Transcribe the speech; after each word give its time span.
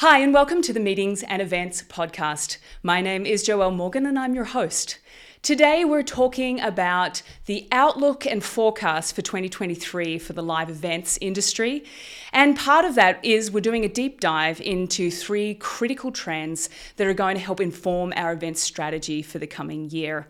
Hi, 0.00 0.20
and 0.20 0.32
welcome 0.32 0.62
to 0.62 0.72
the 0.72 0.80
Meetings 0.80 1.22
and 1.24 1.42
Events 1.42 1.82
podcast. 1.82 2.56
My 2.82 3.02
name 3.02 3.26
is 3.26 3.46
Joelle 3.46 3.76
Morgan, 3.76 4.06
and 4.06 4.18
I'm 4.18 4.34
your 4.34 4.46
host. 4.46 4.98
Today, 5.42 5.84
we're 5.84 6.02
talking 6.02 6.58
about 6.58 7.20
the 7.44 7.68
outlook 7.70 8.24
and 8.24 8.42
forecast 8.42 9.14
for 9.14 9.20
2023 9.20 10.18
for 10.18 10.32
the 10.32 10.42
live 10.42 10.70
events 10.70 11.18
industry. 11.20 11.84
And 12.32 12.56
part 12.56 12.86
of 12.86 12.94
that 12.94 13.22
is 13.22 13.50
we're 13.50 13.60
doing 13.60 13.84
a 13.84 13.90
deep 13.90 14.20
dive 14.20 14.58
into 14.62 15.10
three 15.10 15.56
critical 15.56 16.10
trends 16.10 16.70
that 16.96 17.06
are 17.06 17.12
going 17.12 17.34
to 17.34 17.42
help 17.42 17.60
inform 17.60 18.14
our 18.16 18.32
events 18.32 18.62
strategy 18.62 19.20
for 19.20 19.38
the 19.38 19.46
coming 19.46 19.90
year. 19.90 20.26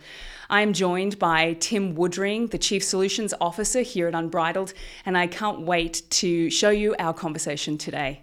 I'm 0.49 0.73
joined 0.73 1.21
by 1.21 1.55
Tim 1.61 1.95
Woodring, 1.95 2.51
the 2.51 2.59
Chief 2.59 2.83
Solutions 2.83 3.33
Officer 3.41 3.83
here 3.83 4.09
at 4.09 4.17
Unbridled, 4.17 4.75
and 5.07 5.17
I 5.17 5.29
can't 5.29 5.61
wait 5.61 6.03
to 6.11 6.51
show 6.51 6.71
you 6.71 6.97
our 6.99 7.15
conversation 7.15 7.79
today. 7.79 8.23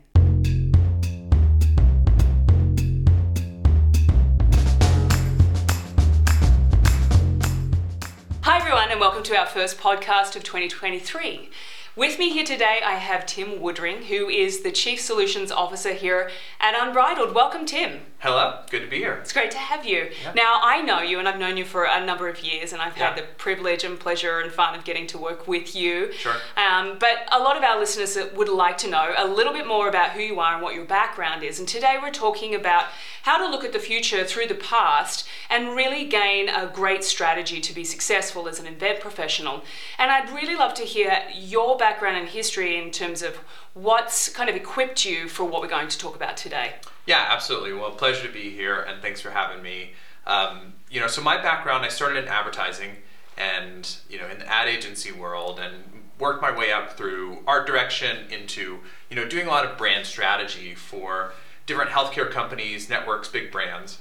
And 8.98 9.02
welcome 9.02 9.22
to 9.22 9.38
our 9.38 9.46
first 9.46 9.80
podcast 9.80 10.36
of 10.36 10.44
2023. 10.44 11.52
With 11.96 12.18
me 12.18 12.32
here 12.32 12.44
today, 12.44 12.80
I 12.84 12.94
have 12.94 13.28
Tim 13.28 13.60
Woodring, 13.60 14.06
who 14.06 14.28
is 14.28 14.62
the 14.62 14.72
Chief 14.72 15.00
Solutions 15.00 15.52
Officer 15.52 15.94
here 15.94 16.32
at 16.60 16.74
Unbridled. 16.76 17.36
Welcome, 17.36 17.68
Tim. 17.68 18.02
Hello, 18.20 18.60
good 18.72 18.82
to 18.82 18.88
be 18.88 18.98
here. 18.98 19.14
It's 19.14 19.34
great 19.34 19.52
to 19.52 19.60
have 19.60 19.86
you. 19.86 20.10
Yeah. 20.24 20.34
Now, 20.34 20.60
I 20.64 20.82
know 20.82 21.02
you 21.02 21.20
and 21.20 21.28
I've 21.28 21.40
known 21.40 21.58
you 21.58 21.66
for 21.66 21.86
a 21.86 22.04
number 22.04 22.28
of 22.28 22.44
years, 22.44 22.74
and 22.74 22.82
I've 22.82 22.98
yeah. 22.98 23.10
had 23.10 23.18
the 23.18 23.28
privilege 23.38 23.84
and 23.84 24.00
pleasure 24.00 24.40
and 24.40 24.52
fun 24.52 24.74
of 24.74 24.84
getting 24.84 25.06
to 25.08 25.20
work 25.20 25.48
with 25.48 25.76
you. 25.76 26.12
Sure. 26.14 26.36
Um, 26.56 26.98
but 27.00 27.30
a 27.32 27.40
lot 27.40 27.56
of 27.56 27.64
our 27.64 27.80
listeners 27.80 28.18
would 28.36 28.50
like 28.50 28.80
to 28.80 28.90
know 28.90 29.14
a 29.16 29.28
little 29.28 29.54
bit 29.54 29.68
more 29.68 29.88
about 29.88 30.12
who 30.12 30.22
you 30.22 30.40
are 30.40 30.54
and 30.54 30.64
what 30.64 30.74
your 30.74 30.86
background 30.86 31.44
is. 31.44 31.60
And 31.60 31.68
today 31.68 31.98
we're 32.02 32.10
talking 32.10 32.56
about 32.56 32.86
how 33.28 33.38
to 33.38 33.52
look 33.52 33.66
at 33.66 33.74
the 33.74 33.80
future 33.80 34.24
through 34.24 34.48
the 34.48 34.56
past 34.56 35.28
and 35.50 35.76
really 35.76 36.06
gain 36.06 36.48
a 36.48 36.66
great 36.66 37.04
strategy 37.04 37.60
to 37.60 37.74
be 37.74 37.84
successful 37.84 38.48
as 38.48 38.58
an 38.58 38.66
event 38.66 39.02
professional. 39.02 39.62
And 40.00 40.10
I'd 40.10 40.30
really 40.30 40.56
love 40.56 40.74
to 40.76 40.84
hear 40.84 41.24
your 41.36 41.76
background 41.76 42.16
and 42.16 42.30
history 42.30 42.82
in 42.82 42.90
terms 42.90 43.22
of 43.22 43.36
what's 43.74 44.30
kind 44.30 44.50
of 44.50 44.56
equipped 44.56 45.04
you 45.04 45.28
for 45.28 45.44
what 45.44 45.62
we're 45.62 45.68
going 45.68 45.90
to 45.90 45.98
talk 45.98 46.16
about 46.16 46.38
today. 46.38 46.76
Yeah, 47.06 47.26
absolutely. 47.28 47.74
Well, 47.74 47.92
pleasure 47.92 48.26
to 48.26 48.32
be 48.32 48.50
here, 48.50 48.80
and 48.80 49.02
thanks 49.02 49.20
for 49.20 49.32
having 49.32 49.62
me. 49.62 49.92
Um, 50.26 50.76
you 50.90 51.02
know, 51.02 51.08
so 51.08 51.22
my 51.22 51.36
background, 51.36 51.84
I 51.84 51.90
started 51.90 52.24
in 52.24 52.30
advertising, 52.30 52.92
and 53.38 53.94
you 54.10 54.20
know, 54.20 54.28
in 54.30 54.40
the 54.40 54.50
ad 54.50 54.70
agency 54.70 55.12
world, 55.12 55.60
and 55.60 55.76
worked 56.18 56.42
my 56.42 56.58
way 56.58 56.72
up 56.72 56.96
through 56.96 57.40
art 57.46 57.68
direction 57.68 58.32
into 58.32 58.80
you 59.10 59.18
know 59.18 59.28
doing 59.28 59.48
a 59.48 59.50
lot 59.50 59.66
of 59.66 59.78
brand 59.78 60.06
strategy 60.06 60.74
for 60.74 61.34
different 61.68 61.92
healthcare 61.92 62.32
companies, 62.32 62.90
networks, 62.90 63.28
big 63.28 63.52
brands. 63.52 64.00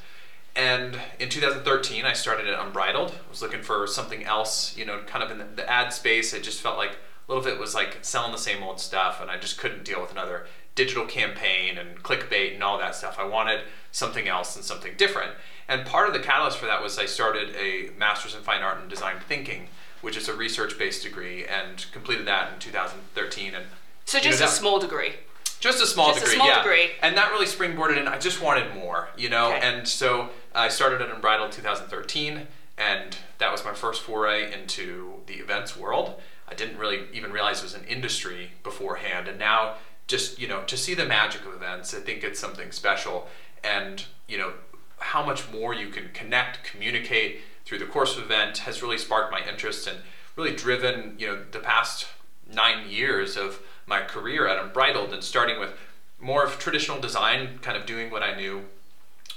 And 0.54 0.98
in 1.20 1.28
2013, 1.28 2.06
I 2.06 2.14
started 2.14 2.46
at 2.46 2.58
Unbridled. 2.58 3.10
I 3.10 3.30
was 3.30 3.42
looking 3.42 3.62
for 3.62 3.86
something 3.86 4.24
else, 4.24 4.74
you 4.74 4.86
know, 4.86 5.00
kind 5.06 5.22
of 5.22 5.30
in 5.30 5.36
the, 5.36 5.44
the 5.44 5.70
ad 5.70 5.92
space. 5.92 6.32
I 6.32 6.38
just 6.38 6.62
felt 6.62 6.78
like 6.78 6.92
a 6.92 7.32
little 7.32 7.44
bit 7.44 7.60
was 7.60 7.74
like 7.74 7.98
selling 8.00 8.32
the 8.32 8.38
same 8.38 8.62
old 8.62 8.80
stuff, 8.80 9.20
and 9.20 9.30
I 9.30 9.36
just 9.36 9.58
couldn't 9.58 9.84
deal 9.84 10.00
with 10.00 10.12
another 10.12 10.46
digital 10.74 11.04
campaign 11.04 11.76
and 11.76 12.02
clickbait 12.02 12.54
and 12.54 12.62
all 12.62 12.78
that 12.78 12.94
stuff. 12.94 13.18
I 13.18 13.24
wanted 13.24 13.62
something 13.92 14.28
else 14.28 14.56
and 14.56 14.64
something 14.64 14.94
different. 14.96 15.32
And 15.68 15.84
part 15.84 16.08
of 16.08 16.14
the 16.14 16.20
catalyst 16.20 16.58
for 16.58 16.66
that 16.66 16.82
was 16.82 16.98
I 16.98 17.06
started 17.06 17.54
a 17.56 17.90
master's 17.98 18.34
in 18.34 18.42
fine 18.42 18.62
art 18.62 18.78
and 18.78 18.88
design 18.88 19.16
thinking, 19.28 19.68
which 20.00 20.16
is 20.16 20.28
a 20.28 20.34
research-based 20.34 21.02
degree, 21.02 21.44
and 21.44 21.84
completed 21.92 22.26
that 22.28 22.52
in 22.52 22.58
2013. 22.60 23.54
And 23.54 23.64
so 24.04 24.20
just 24.20 24.38
you 24.38 24.44
know, 24.44 24.50
a 24.50 24.54
small 24.54 24.78
degree. 24.78 25.14
Just 25.60 25.82
a 25.82 25.86
small 25.86 26.08
just 26.08 26.20
degree, 26.20 26.34
a 26.34 26.36
small 26.36 26.48
yeah. 26.48 26.62
Degree. 26.62 26.90
And 27.02 27.16
that 27.16 27.30
really 27.30 27.46
springboarded 27.46 27.98
in. 27.98 28.08
I 28.08 28.18
just 28.18 28.42
wanted 28.42 28.74
more, 28.74 29.08
you 29.16 29.28
know. 29.28 29.52
Okay. 29.54 29.60
And 29.62 29.88
so 29.88 30.30
I 30.54 30.68
started 30.68 31.00
at 31.00 31.10
Unbridled 31.10 31.52
2013, 31.52 32.46
and 32.78 33.16
that 33.38 33.50
was 33.50 33.64
my 33.64 33.72
first 33.72 34.02
foray 34.02 34.52
into 34.52 35.14
the 35.26 35.34
events 35.34 35.76
world. 35.76 36.20
I 36.48 36.54
didn't 36.54 36.78
really 36.78 37.06
even 37.12 37.32
realize 37.32 37.60
it 37.60 37.64
was 37.64 37.74
an 37.74 37.84
industry 37.88 38.52
beforehand, 38.62 39.28
and 39.28 39.38
now 39.38 39.76
just 40.06 40.38
you 40.38 40.46
know 40.46 40.62
to 40.64 40.76
see 40.76 40.94
the 40.94 41.04
magic 41.04 41.44
of 41.46 41.54
events 41.54 41.94
i 41.94 41.98
think 41.98 42.22
it's 42.22 42.38
something 42.38 42.70
special 42.70 43.26
and 43.64 44.04
you 44.28 44.38
know 44.38 44.52
how 44.98 45.24
much 45.24 45.50
more 45.50 45.74
you 45.74 45.88
can 45.88 46.08
connect 46.12 46.64
communicate 46.64 47.40
through 47.64 47.78
the 47.78 47.86
course 47.86 48.16
of 48.16 48.24
event 48.24 48.58
has 48.58 48.82
really 48.82 48.98
sparked 48.98 49.32
my 49.32 49.40
interest 49.48 49.86
and 49.86 49.98
really 50.36 50.54
driven 50.54 51.14
you 51.18 51.26
know 51.26 51.42
the 51.50 51.58
past 51.58 52.06
nine 52.52 52.88
years 52.88 53.36
of 53.36 53.60
my 53.86 54.00
career 54.00 54.46
at 54.46 54.62
unbridled 54.62 55.12
and 55.12 55.22
starting 55.22 55.58
with 55.58 55.70
more 56.18 56.44
of 56.44 56.58
traditional 56.58 57.00
design 57.00 57.58
kind 57.62 57.76
of 57.76 57.86
doing 57.86 58.10
what 58.10 58.22
i 58.22 58.34
knew 58.34 58.62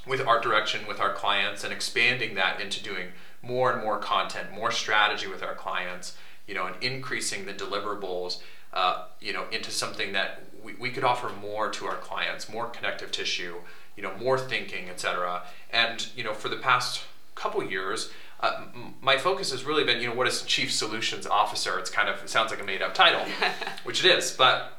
with 0.08 0.22
art 0.22 0.42
direction 0.42 0.88
with 0.88 1.00
our 1.00 1.14
clients 1.14 1.64
and 1.64 1.74
expanding 1.74 2.36
that 2.36 2.60
into 2.60 2.82
doing 2.82 3.10
more 3.42 3.72
and 3.72 3.82
more 3.82 3.98
content 3.98 4.52
more 4.52 4.72
strategy 4.72 5.28
with 5.28 5.44
our 5.44 5.56
clients 5.56 6.18
you 6.48 6.54
know 6.54 6.66
and 6.66 6.76
increasing 6.82 7.46
the 7.46 7.54
deliverables 7.54 8.42
uh, 8.74 9.06
you 9.20 9.34
know 9.34 9.46
into 9.52 9.72
something 9.72 10.14
that 10.14 10.42
we, 10.64 10.74
we 10.76 10.90
could 10.90 11.04
offer 11.04 11.30
more 11.42 11.70
to 11.70 11.86
our 11.86 11.96
clients, 11.96 12.50
more 12.50 12.68
connective 12.68 13.12
tissue, 13.12 13.56
you 13.96 14.04
know, 14.04 14.16
more 14.18 14.38
thinking, 14.38 14.90
etc. 14.90 15.44
And 15.72 16.08
you 16.16 16.24
know, 16.24 16.34
for 16.34 16.50
the 16.50 16.58
past 16.58 17.04
couple 17.36 17.64
years, 17.64 18.12
uh, 18.42 18.66
my 19.02 19.18
focus 19.18 19.52
has 19.52 19.64
really 19.66 19.84
been, 19.84 20.02
you 20.02 20.08
know, 20.08 20.16
what 20.16 20.28
is 20.28 20.44
chief 20.44 20.72
solutions 20.72 21.28
officer? 21.28 21.78
It's 21.78 21.90
kind 21.90 22.08
of 22.08 22.24
it 22.24 22.30
sounds 22.30 22.52
like 22.52 22.62
a 22.62 22.64
made 22.64 22.82
up 22.82 22.94
title, 22.94 23.26
which 23.84 24.04
it 24.04 24.18
is, 24.18 24.32
but 24.32 24.78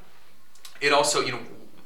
it 0.80 0.92
also, 0.92 1.20
you 1.20 1.32
know, 1.32 1.40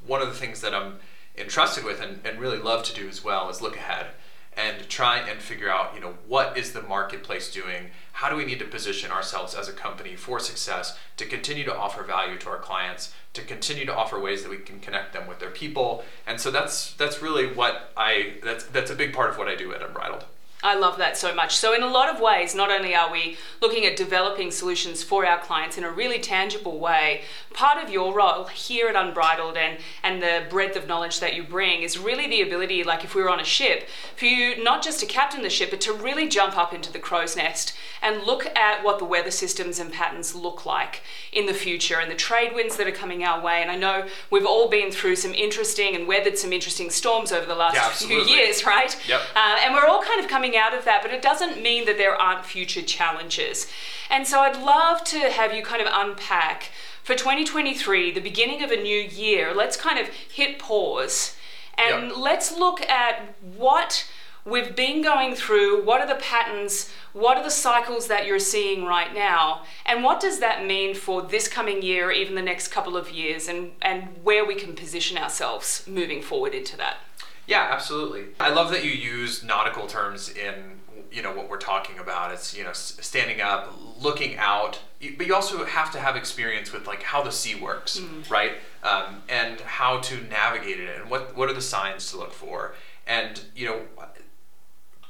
one 0.07 0.23
of 0.23 0.29
the 0.29 0.35
things 0.35 0.61
that 0.61 0.75
I'm 0.75 0.97
entrusted 1.37 1.85
with 1.85 2.01
and, 2.01 2.21
and 2.25 2.39
really 2.39 2.59
love 2.59 2.85
to 2.85 2.95
do 2.95 3.09
as 3.09 3.25
well 3.25 3.49
is 3.51 3.61
look 3.61 3.77
ahead 3.77 4.09
and 4.57 4.89
try 4.89 5.19
and 5.19 5.41
figure 5.41 5.69
out, 5.69 5.95
you 5.97 6.01
know, 6.01 6.15
what 6.29 6.57
is 6.57 6.73
the 6.73 6.83
marketplace 6.83 7.53
doing? 7.53 7.91
How 8.13 8.31
do 8.31 8.37
we 8.37 8.45
need 8.45 8.61
to 8.61 8.65
position 8.65 9.11
ourselves 9.11 9.53
as 9.53 9.69
a 9.69 9.73
company 9.73 10.15
for 10.15 10.39
success 10.39 10.97
to 11.17 11.27
continue 11.27 11.65
to 11.65 11.77
offer 11.77 12.05
value 12.05 12.39
to 12.39 12.49
our 12.51 12.59
clients, 12.59 13.13
to 13.33 13.43
continue 13.43 13.85
to 13.85 13.95
offer 13.95 14.21
ways 14.21 14.45
that 14.45 14.51
we 14.51 14.59
can 14.59 14.79
connect 14.79 15.13
them 15.13 15.27
with 15.27 15.41
their 15.41 15.51
people? 15.51 16.05
And 16.25 16.41
so 16.41 16.53
that's 16.53 16.93
that's 16.95 17.21
really 17.21 17.53
what 17.53 17.93
I 17.97 18.35
that's 18.45 18.65
that's 18.67 18.93
a 18.93 18.95
big 18.95 19.13
part 19.13 19.31
of 19.31 19.39
what 19.39 19.49
I 19.49 19.57
do 19.57 19.75
at 19.75 19.83
Unbridled. 19.83 20.25
I 20.65 20.75
love 20.77 20.97
that 20.97 21.19
so 21.19 21.35
much. 21.35 21.55
So, 21.55 21.75
in 21.75 21.83
a 21.83 21.87
lot 21.87 22.09
of 22.09 22.23
ways, 22.23 22.55
not 22.55 22.71
only 22.71 22.95
are 22.95 23.13
we 23.13 23.37
looking 23.61 23.85
at 23.85 23.97
developing 23.97 24.51
solutions 24.51 25.03
for 25.03 25.27
our 25.27 25.39
clients 25.39 25.77
in 25.77 25.85
a 25.85 25.91
really 25.91 26.19
tangible 26.19 26.79
way, 26.79 27.21
part 27.53 27.85
of 27.85 27.91
your 27.91 28.15
role 28.15 28.45
here 28.45 28.89
at 28.89 28.97
Unbridled 28.97 29.59
and, 29.59 29.79
and 30.03 30.23
the 30.23 30.47
breadth 30.49 30.75
of 30.75 30.89
knowledge 30.89 31.21
that 31.21 31.35
you 31.35 31.43
bring 31.43 31.83
is 31.83 31.99
really 31.99 32.27
the 32.27 32.41
ability, 32.41 32.83
like 32.83 33.05
if 33.05 33.15
we 33.15 33.23
were 33.23 33.29
on 33.29 33.41
a 33.41 33.45
ship, 33.45 33.87
for 34.17 34.25
you 34.25 34.63
not 34.65 34.83
just 34.83 35.01
to 35.01 35.07
captain 35.07 35.43
the 35.43 35.51
ship, 35.51 35.69
but 35.69 35.83
to 35.83 35.93
really 35.93 36.29
jump 36.29 36.57
up 36.57 36.73
into 36.73 36.91
the 36.91 36.99
crow's 36.99 37.37
nest 37.37 37.77
and 38.01 38.23
look 38.23 38.47
at 38.57 38.83
what 38.83 38.99
the 38.99 39.05
weather 39.05 39.31
systems 39.31 39.79
and 39.79 39.93
patterns 39.93 40.35
look 40.35 40.65
like 40.65 41.03
in 41.31 41.45
the 41.45 41.55
future 41.55 42.01
and 42.01 42.11
the 42.11 42.17
trade 42.17 42.55
winds 42.55 42.77
that 42.77 42.87
are 42.87 42.93
coming 42.93 43.23
our 43.23 43.43
way. 43.43 43.61
And 43.61 43.71
I 43.71 43.77
know 43.77 44.07
we've 44.31 44.47
all 44.47 44.69
been 44.69 44.91
through 44.91 45.17
some 45.17 45.35
interesting 45.35 45.95
and 45.95 46.09
weathered 46.09 46.39
some 46.39 46.55
interesting 46.55 46.89
storms 46.89 47.33
over 47.33 47.45
the 47.45 47.55
last 47.55 47.75
yeah, 47.75 47.91
few 47.91 48.23
years, 48.23 48.65
right? 48.65 48.97
Yep. 49.07 49.21
Uh, 49.37 49.59
and 49.63 49.75
we're 49.75 49.87
all 49.87 50.03
kind 50.03 50.21
of 50.21 50.29
coming 50.29 50.54
out 50.57 50.75
of 50.75 50.85
that, 50.85 51.03
but 51.03 51.13
it 51.13 51.23
doesn't 51.23 51.63
mean 51.63 51.85
that 51.87 51.99
there 51.99 52.15
aren't 52.15 52.45
future 52.45 52.83
challenges. 52.83 53.67
And 54.11 54.27
so 54.27 54.41
I'd 54.41 54.61
love 54.61 55.05
to 55.05 55.19
have 55.31 55.53
you 55.53 55.63
kind 55.63 55.83
of 55.83 55.89
unpack 55.91 56.71
for 57.05 57.15
2023, 57.15 58.13
the 58.13 58.21
beginning 58.21 58.63
of 58.63 58.71
a 58.71 58.77
new 58.77 58.99
year, 58.99 59.55
let's 59.55 59.77
kind 59.77 59.99
of 59.99 60.09
hit 60.09 60.59
pause 60.59 61.37
and 61.77 62.09
yep. 62.09 62.17
let's 62.17 62.57
look 62.57 62.81
at 62.89 63.35
what 63.57 64.09
we've 64.47 64.75
been 64.75 65.03
going 65.03 65.35
through, 65.35 65.85
what 65.85 66.01
are 66.01 66.07
the 66.07 66.21
patterns, 66.21 66.91
what 67.13 67.37
are 67.37 67.45
the 67.45 67.51
cycles 67.51 68.09
that 68.09 68.27
you're 68.27 68.39
seeing 68.39 68.85
right 68.85 69.15
now, 69.15 69.65
and 69.85 70.03
what 70.03 70.21
does 70.21 70.41
that 70.41 70.65
mean 70.65 70.95
for 70.95 71.23
this 71.23 71.47
coming 71.49 71.83
year, 71.83 72.11
even 72.11 72.35
the 72.35 72.43
next 72.43 72.69
couple 72.69 72.97
of 72.97 73.11
years, 73.11 73.49
and, 73.49 73.73
and 73.83 74.09
where 74.23 74.45
we 74.45 74.55
can 74.55 74.75
position 74.75 75.17
ourselves 75.19 75.85
moving 75.87 76.23
forward 76.23 76.55
into 76.55 76.77
that. 76.77 76.99
Yeah, 77.47 77.69
absolutely. 77.71 78.27
I 78.41 78.51
love 78.51 78.71
that 78.71 78.85
you 78.85 78.91
use 78.91 79.43
nautical 79.43 79.87
terms 79.87 80.31
in 80.31 80.81
you 81.15 81.23
know 81.23 81.33
what 81.33 81.49
we're 81.49 81.59
talking 81.59 81.99
about. 81.99 82.33
It's 82.33 82.57
you 82.57 82.65
know 82.65 82.73
standing 82.73 83.41
up, 83.41 83.73
looking 84.01 84.37
out, 84.37 84.81
but 85.17 85.27
you 85.27 85.35
also 85.35 85.65
have 85.65 85.93
to 85.93 86.01
have 86.01 86.17
experience 86.17 86.73
with 86.73 86.87
like 86.87 87.03
how 87.03 87.23
the 87.23 87.31
sea 87.31 87.55
works, 87.55 87.99
mm. 87.99 88.29
right? 88.29 88.53
Um, 88.83 89.23
and 89.29 89.61
how 89.61 90.01
to 90.01 90.21
navigate 90.25 90.81
it, 90.81 91.01
and 91.01 91.09
what 91.09 91.37
what 91.37 91.49
are 91.49 91.55
the 91.55 91.63
signs 91.63 92.11
to 92.11 92.17
look 92.17 92.33
for, 92.33 92.75
and 93.07 93.41
you 93.55 93.67
know, 93.67 93.81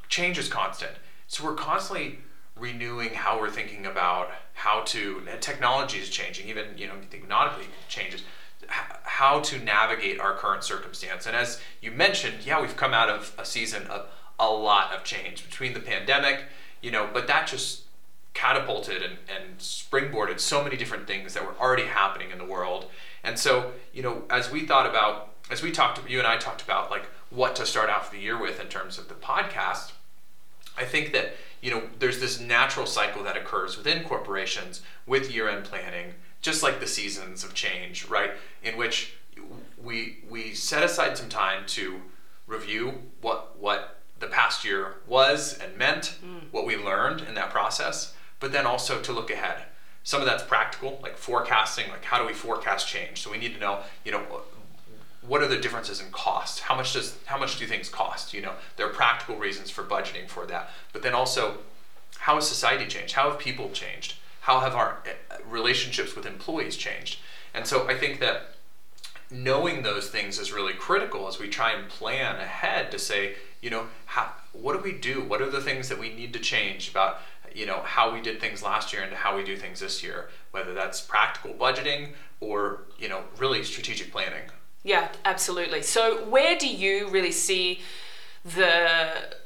change 0.09 0.39
is 0.39 0.49
constant. 0.49 0.93
So 1.27 1.45
we're 1.45 1.55
constantly 1.55 2.19
renewing 2.57 3.15
how 3.15 3.41
we're 3.41 3.51
thinking 3.51 3.87
about 3.87 4.31
how 4.53 4.83
to. 4.83 5.23
Technology 5.41 5.99
is 5.99 6.11
changing. 6.11 6.49
Even 6.49 6.77
you 6.77 6.87
know, 6.87 6.95
you 6.95 7.07
think 7.11 7.29
nautically 7.29 7.67
changes 7.89 8.23
how 8.69 9.41
to 9.41 9.59
navigate 9.59 10.21
our 10.21 10.35
current 10.35 10.65
circumstance. 10.65 11.27
And 11.27 11.37
as 11.37 11.61
you 11.81 11.91
mentioned, 11.91 12.45
yeah, 12.45 12.61
we've 12.61 12.77
come 12.77 12.95
out 12.95 13.09
of 13.09 13.35
a 13.39 13.45
season 13.45 13.87
of 13.87 14.07
a 14.39 14.51
lot 14.51 14.93
of 14.93 15.05
change 15.05 15.45
between 15.45 15.75
the 15.75 15.81
pandemic, 15.81 16.45
you 16.83 16.91
know, 16.91 17.09
but 17.13 17.27
that 17.27 17.47
just 17.47 17.83
catapulted 18.35 19.03
and, 19.03 19.17
and 19.29 19.59
springboarded 19.59 20.41
so 20.41 20.63
many 20.63 20.77
different 20.77 21.07
things 21.07 21.35
that 21.35 21.45
were 21.45 21.55
already 21.61 21.85
happening 21.85 22.31
in 22.31 22.39
the 22.39 22.45
world. 22.45 22.87
And 23.23 23.39
so, 23.39 23.73
you 23.93 24.03
know, 24.03 24.25
as 24.29 24.51
we 24.51 24.67
thought 24.67 24.87
about 24.87 25.31
as 25.51 25.63
we 25.63 25.71
talked, 25.71 26.09
you 26.09 26.19
and 26.19 26.27
I 26.27 26.37
talked 26.37 26.63
about 26.63 26.91
like 26.91 27.07
what 27.31 27.57
to 27.57 27.67
start 27.67 27.91
off 27.91 28.11
the 28.11 28.19
year 28.19 28.41
with 28.41 28.61
in 28.61 28.67
terms 28.67 28.99
of 28.99 29.09
the 29.09 29.15
podcast. 29.15 29.93
I 30.77 30.85
think 30.85 31.13
that 31.13 31.35
you 31.61 31.71
know 31.71 31.83
there's 31.99 32.21
this 32.21 32.41
natural 32.41 32.87
cycle 32.87 33.23
that 33.25 33.37
occurs 33.37 33.77
within 33.77 34.05
corporations 34.05 34.83
with 35.07 35.33
year-end 35.33 35.65
planning, 35.65 36.15
just 36.45 36.63
like 36.63 36.79
the 36.79 36.87
seasons 36.87 37.43
of 37.43 37.55
change, 37.55 38.07
right? 38.07 38.33
In 38.63 38.77
which 38.77 39.15
we 39.83 40.19
we 40.29 40.53
set 40.53 40.83
aside 40.83 41.17
some 41.17 41.31
time 41.31 41.65
to 41.69 42.03
review 42.47 43.01
what 43.23 43.59
what 43.59 44.03
the 44.21 44.27
past 44.27 44.63
year 44.63 44.97
was 45.07 45.59
and 45.59 45.77
meant, 45.79 46.17
mm. 46.25 46.43
what 46.53 46.67
we 46.67 46.77
learned 46.77 47.23
in 47.23 47.35
that 47.35 47.51
process, 47.51 48.15
but 48.41 48.53
then 48.53 48.67
also 48.67 49.01
to 49.01 49.13
look 49.13 49.31
ahead. 49.31 49.63
Some 50.03 50.21
of 50.21 50.27
that's 50.27 50.43
practical, 50.43 51.01
like 51.03 51.17
forecasting, 51.17 51.89
like 51.89 52.05
how 52.05 52.19
do 52.19 52.27
we 52.27 52.35
forecast 52.35 52.87
change? 52.87 53.23
So 53.23 53.31
we 53.31 53.39
need 53.39 53.55
to 53.55 53.61
know, 53.61 53.81
you 54.05 54.13
know, 54.13 54.23
what 55.23 55.43
are 55.43 55.49
the 55.49 55.57
differences 55.57 56.03
in 56.03 56.11
cost? 56.11 56.61
How 56.61 56.77
much 56.77 56.93
does 56.93 57.17
how 57.25 57.39
much 57.39 57.59
do 57.59 57.67
things 57.67 57.89
cost? 57.89 58.35
You 58.35 58.43
know, 58.43 58.53
there 58.77 58.87
are 58.87 58.93
practical 58.93 59.37
reasons 59.37 59.71
for 59.71 59.83
budgeting 59.83 60.29
for 60.29 60.45
that, 60.45 60.69
but 60.93 61.01
then 61.01 61.15
also, 61.15 61.57
how 62.19 62.35
has 62.35 62.47
society 62.47 62.87
changed? 62.87 63.15
How 63.15 63.31
have 63.31 63.39
people 63.39 63.71
changed? 63.71 64.17
How 64.45 64.61
have 64.61 64.75
our 64.75 64.99
eh, 65.07 65.37
relationships 65.49 66.15
with 66.15 66.27
employees 66.27 66.77
changed? 66.77 67.19
And 67.55 67.67
so 67.67 67.89
I 67.89 67.97
think 67.97 68.21
that 68.21 68.57
knowing 69.31 69.83
those 69.83 70.11
things 70.11 70.39
is 70.39 70.53
really 70.53 70.75
critical 70.75 71.27
as 71.27 71.39
we 71.39 71.49
try 71.49 71.73
and 71.73 71.89
plan 71.89 72.37
ahead 72.37 72.91
to 72.91 72.99
say, 72.99 73.37
you 73.63 73.71
know, 73.71 73.87
how, 74.05 74.33
what 74.53 74.75
do 74.75 74.81
we 74.81 74.93
do? 74.93 75.23
What 75.23 75.41
are 75.41 75.49
the 75.49 75.63
things 75.63 75.89
that 75.89 75.99
we 75.99 76.13
need 76.13 76.35
to 76.35 76.39
change 76.39 76.91
about, 76.91 77.21
you 77.55 77.65
know, 77.65 77.81
how 77.85 78.13
we 78.13 78.21
did 78.21 78.39
things 78.39 78.63
last 78.63 78.93
year 78.93 79.03
and 79.03 79.15
how 79.15 79.35
we 79.35 79.45
do 79.45 79.57
things 79.57 79.81
this 79.81 80.03
year, 80.03 80.29
whether 80.51 80.75
that's 80.75 81.01
practical 81.01 81.55
budgeting 81.55 82.11
or, 82.41 82.83
you 82.99 83.09
know, 83.09 83.23
really 83.39 83.65
strategic 83.65 84.13
planning. 84.13 84.43
Yeah, 84.83 85.09
absolutely. 85.25 85.81
So 85.81 86.23
where 86.27 86.59
do 86.59 86.69
you 86.69 87.09
really 87.09 87.33
see 87.33 87.81
the 88.45 89.37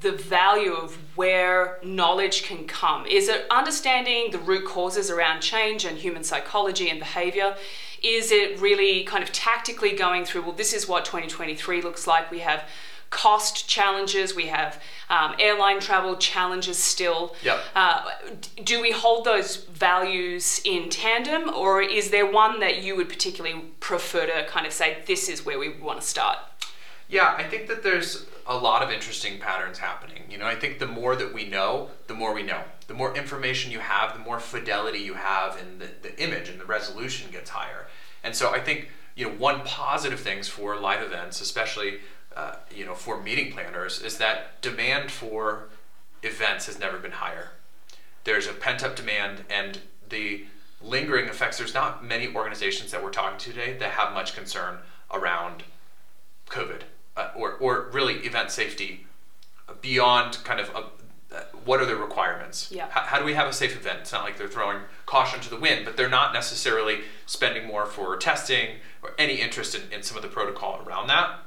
the 0.00 0.12
value 0.12 0.72
of 0.72 0.96
where 1.16 1.78
knowledge 1.82 2.44
can 2.44 2.66
come? 2.66 3.06
Is 3.06 3.28
it 3.28 3.46
understanding 3.50 4.30
the 4.30 4.38
root 4.38 4.64
causes 4.64 5.10
around 5.10 5.40
change 5.40 5.84
and 5.84 5.98
human 5.98 6.24
psychology 6.24 6.88
and 6.88 6.98
behavior? 6.98 7.56
Is 8.02 8.30
it 8.30 8.60
really 8.60 9.02
kind 9.04 9.24
of 9.24 9.32
tactically 9.32 9.92
going 9.92 10.24
through, 10.24 10.42
well, 10.42 10.52
this 10.52 10.72
is 10.72 10.86
what 10.86 11.04
2023 11.04 11.82
looks 11.82 12.06
like? 12.06 12.30
We 12.30 12.40
have 12.40 12.64
cost 13.10 13.68
challenges, 13.68 14.34
we 14.34 14.46
have 14.46 14.82
um, 15.08 15.34
airline 15.38 15.80
travel 15.80 16.16
challenges 16.16 16.78
still. 16.78 17.34
Yep. 17.42 17.60
Uh, 17.74 18.10
do 18.62 18.80
we 18.80 18.92
hold 18.92 19.24
those 19.24 19.56
values 19.56 20.60
in 20.64 20.90
tandem, 20.90 21.48
or 21.48 21.80
is 21.80 22.10
there 22.10 22.30
one 22.30 22.60
that 22.60 22.82
you 22.82 22.94
would 22.96 23.08
particularly 23.08 23.64
prefer 23.80 24.26
to 24.26 24.46
kind 24.46 24.66
of 24.66 24.72
say, 24.72 24.98
this 25.06 25.28
is 25.28 25.44
where 25.44 25.58
we 25.58 25.70
want 25.70 26.00
to 26.00 26.06
start? 26.06 26.38
Yeah, 27.08 27.34
I 27.38 27.44
think 27.44 27.68
that 27.68 27.82
there's 27.82 28.26
a 28.48 28.56
lot 28.56 28.82
of 28.82 28.90
interesting 28.90 29.38
patterns 29.38 29.78
happening. 29.78 30.22
You 30.30 30.38
know, 30.38 30.46
I 30.46 30.54
think 30.54 30.78
the 30.78 30.86
more 30.86 31.14
that 31.14 31.34
we 31.34 31.44
know, 31.44 31.90
the 32.06 32.14
more 32.14 32.32
we 32.32 32.42
know. 32.42 32.62
The 32.86 32.94
more 32.94 33.14
information 33.14 33.70
you 33.70 33.80
have, 33.80 34.14
the 34.14 34.20
more 34.20 34.40
fidelity 34.40 35.00
you 35.00 35.14
have 35.14 35.58
in 35.60 35.78
the, 35.78 35.88
the 36.00 36.20
image 36.20 36.48
and 36.48 36.58
the 36.58 36.64
resolution 36.64 37.30
gets 37.30 37.50
higher. 37.50 37.86
And 38.24 38.34
so 38.34 38.50
I 38.50 38.58
think, 38.58 38.88
you 39.14 39.26
know, 39.26 39.34
one 39.34 39.60
positive 39.64 40.18
things 40.18 40.48
for 40.48 40.80
live 40.80 41.02
events, 41.02 41.42
especially, 41.42 41.98
uh, 42.34 42.54
you 42.74 42.86
know, 42.86 42.94
for 42.94 43.22
meeting 43.22 43.52
planners, 43.52 44.00
is 44.00 44.16
that 44.16 44.62
demand 44.62 45.10
for 45.10 45.68
events 46.22 46.64
has 46.66 46.80
never 46.80 46.98
been 46.98 47.12
higher. 47.12 47.50
There's 48.24 48.46
a 48.46 48.54
pent 48.54 48.82
up 48.82 48.96
demand 48.96 49.44
and 49.50 49.78
the 50.08 50.46
lingering 50.82 51.28
effects. 51.28 51.58
There's 51.58 51.74
not 51.74 52.02
many 52.02 52.34
organizations 52.34 52.92
that 52.92 53.04
we're 53.04 53.10
talking 53.10 53.38
to 53.38 53.52
today 53.52 53.76
that 53.76 53.90
have 53.90 54.14
much 54.14 54.34
concern 54.34 54.78
around 55.12 55.64
COVID 56.48 56.80
uh, 57.18 57.30
or, 57.34 57.54
or 57.54 57.90
really 57.92 58.14
event 58.18 58.50
safety 58.50 59.04
beyond 59.80 60.38
kind 60.44 60.60
of 60.60 60.68
a, 60.70 60.84
uh, 61.34 61.42
what 61.64 61.80
are 61.80 61.84
the 61.84 61.96
requirements? 61.96 62.70
Yeah. 62.70 62.88
How, 62.90 63.00
how, 63.00 63.18
do 63.18 63.24
we 63.24 63.34
have 63.34 63.48
a 63.48 63.52
safe 63.52 63.76
event? 63.76 63.98
It's 64.02 64.12
not 64.12 64.22
like 64.22 64.38
they're 64.38 64.48
throwing 64.48 64.78
caution 65.04 65.40
to 65.40 65.50
the 65.50 65.56
wind, 65.56 65.84
but 65.84 65.96
they're 65.96 66.08
not 66.08 66.32
necessarily 66.32 67.00
spending 67.26 67.66
more 67.66 67.86
for 67.86 68.16
testing 68.16 68.76
or 69.02 69.14
any 69.18 69.34
interest 69.34 69.74
in, 69.74 69.82
in 69.92 70.02
some 70.02 70.16
of 70.16 70.22
the 70.22 70.28
protocol 70.28 70.80
around 70.86 71.08
that. 71.08 71.40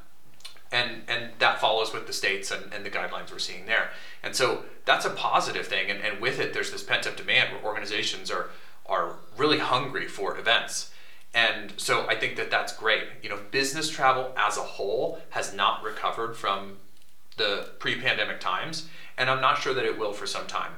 And, 0.74 1.04
and 1.08 1.32
that 1.40 1.60
follows 1.60 1.94
with 1.94 2.06
the 2.06 2.14
states 2.14 2.52
and, 2.52 2.74
and 2.74 2.86
the 2.86 2.90
guidelines 2.90 3.32
we're 3.32 3.40
seeing 3.40 3.66
there. 3.66 3.90
And 4.24 4.36
so 4.36 4.66
that's 4.86 5.06
a 5.06 5.10
positive 5.10 5.68
thing. 5.68 5.90
And, 5.90 6.02
and 6.02 6.22
with 6.22 6.40
it, 6.40 6.54
there's 6.54 6.72
this 6.72 6.84
pent 6.84 7.08
up 7.08 7.16
demand 7.16 7.54
where 7.54 7.64
organizations 7.64 8.30
are, 8.30 8.50
are 8.86 9.16
really 9.38 9.60
hungry 9.60 10.08
for 10.08 10.38
events. 10.38 10.92
And 11.33 11.74
so 11.78 12.07
I 12.07 12.16
think 12.16 12.36
that 12.36 12.51
that's 12.51 12.75
great. 12.75 13.04
You 13.22 13.30
know, 13.30 13.39
business 13.51 13.89
travel 13.89 14.33
as 14.36 14.57
a 14.57 14.62
whole 14.62 15.19
has 15.30 15.54
not 15.54 15.83
recovered 15.83 16.36
from 16.36 16.78
the 17.38 17.69
pre-pandemic 17.80 18.39
times, 18.39 18.88
and 19.18 19.30
I'm 19.30 19.42
not 19.42 19.57
sure 19.57 19.74
that 19.74 19.86
it 19.86 19.98
will 19.98 20.13
for 20.13 20.28
some 20.28 20.45
time. 20.45 20.72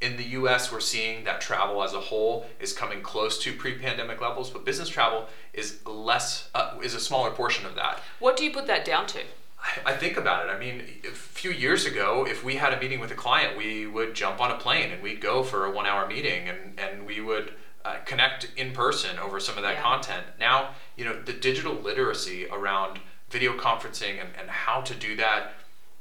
In 0.00 0.16
the 0.16 0.24
US, 0.24 0.72
we're 0.72 0.80
seeing 0.80 1.24
that 1.24 1.40
travel 1.40 1.82
as 1.82 1.92
a 1.92 2.00
whole 2.00 2.46
is 2.60 2.72
coming 2.72 3.02
close 3.02 3.38
to 3.42 3.52
pre-pandemic 3.52 4.20
levels, 4.20 4.48
but 4.48 4.64
business 4.64 4.88
travel 4.88 5.26
is 5.52 5.84
less 5.84 6.48
uh, 6.54 6.78
is 6.82 6.94
a 6.94 7.00
smaller 7.00 7.30
portion 7.30 7.66
of 7.66 7.74
that. 7.74 8.00
What 8.18 8.36
do 8.36 8.44
you 8.44 8.52
put 8.52 8.66
that 8.68 8.84
down 8.84 9.06
to? 9.08 9.18
I, 9.60 9.92
I 9.92 9.96
think 9.96 10.16
about 10.16 10.46
it. 10.46 10.50
I 10.50 10.58
mean, 10.58 10.84
a 11.04 11.10
few 11.10 11.50
years 11.50 11.84
ago, 11.84 12.24
if 12.28 12.44
we 12.44 12.56
had 12.56 12.72
a 12.72 12.80
meeting 12.80 13.00
with 13.00 13.10
a 13.10 13.16
client, 13.16 13.56
we 13.56 13.86
would 13.86 14.14
jump 14.14 14.40
on 14.40 14.52
a 14.52 14.56
plane 14.56 14.92
and 14.92 15.02
we'd 15.02 15.20
go 15.20 15.42
for 15.42 15.66
a 15.66 15.70
one-hour 15.70 16.06
meeting, 16.06 16.48
and 16.48 16.78
and 16.78 17.04
we 17.04 17.20
would 17.20 17.52
uh, 17.88 17.96
connect 18.04 18.48
in 18.56 18.72
person 18.72 19.18
over 19.18 19.40
some 19.40 19.56
of 19.56 19.62
that 19.62 19.76
yeah. 19.76 19.82
content. 19.82 20.26
Now, 20.38 20.74
you 20.96 21.04
know, 21.06 21.22
the 21.22 21.32
digital 21.32 21.72
literacy 21.72 22.46
around 22.46 23.00
video 23.30 23.56
conferencing 23.56 24.20
and, 24.20 24.28
and 24.38 24.50
how 24.50 24.82
to 24.82 24.94
do 24.94 25.16
that, 25.16 25.54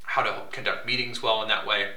how 0.03 0.23
to 0.23 0.43
conduct 0.51 0.85
meetings 0.85 1.21
well 1.23 1.41
in 1.41 1.47
that 1.47 1.65
way, 1.65 1.91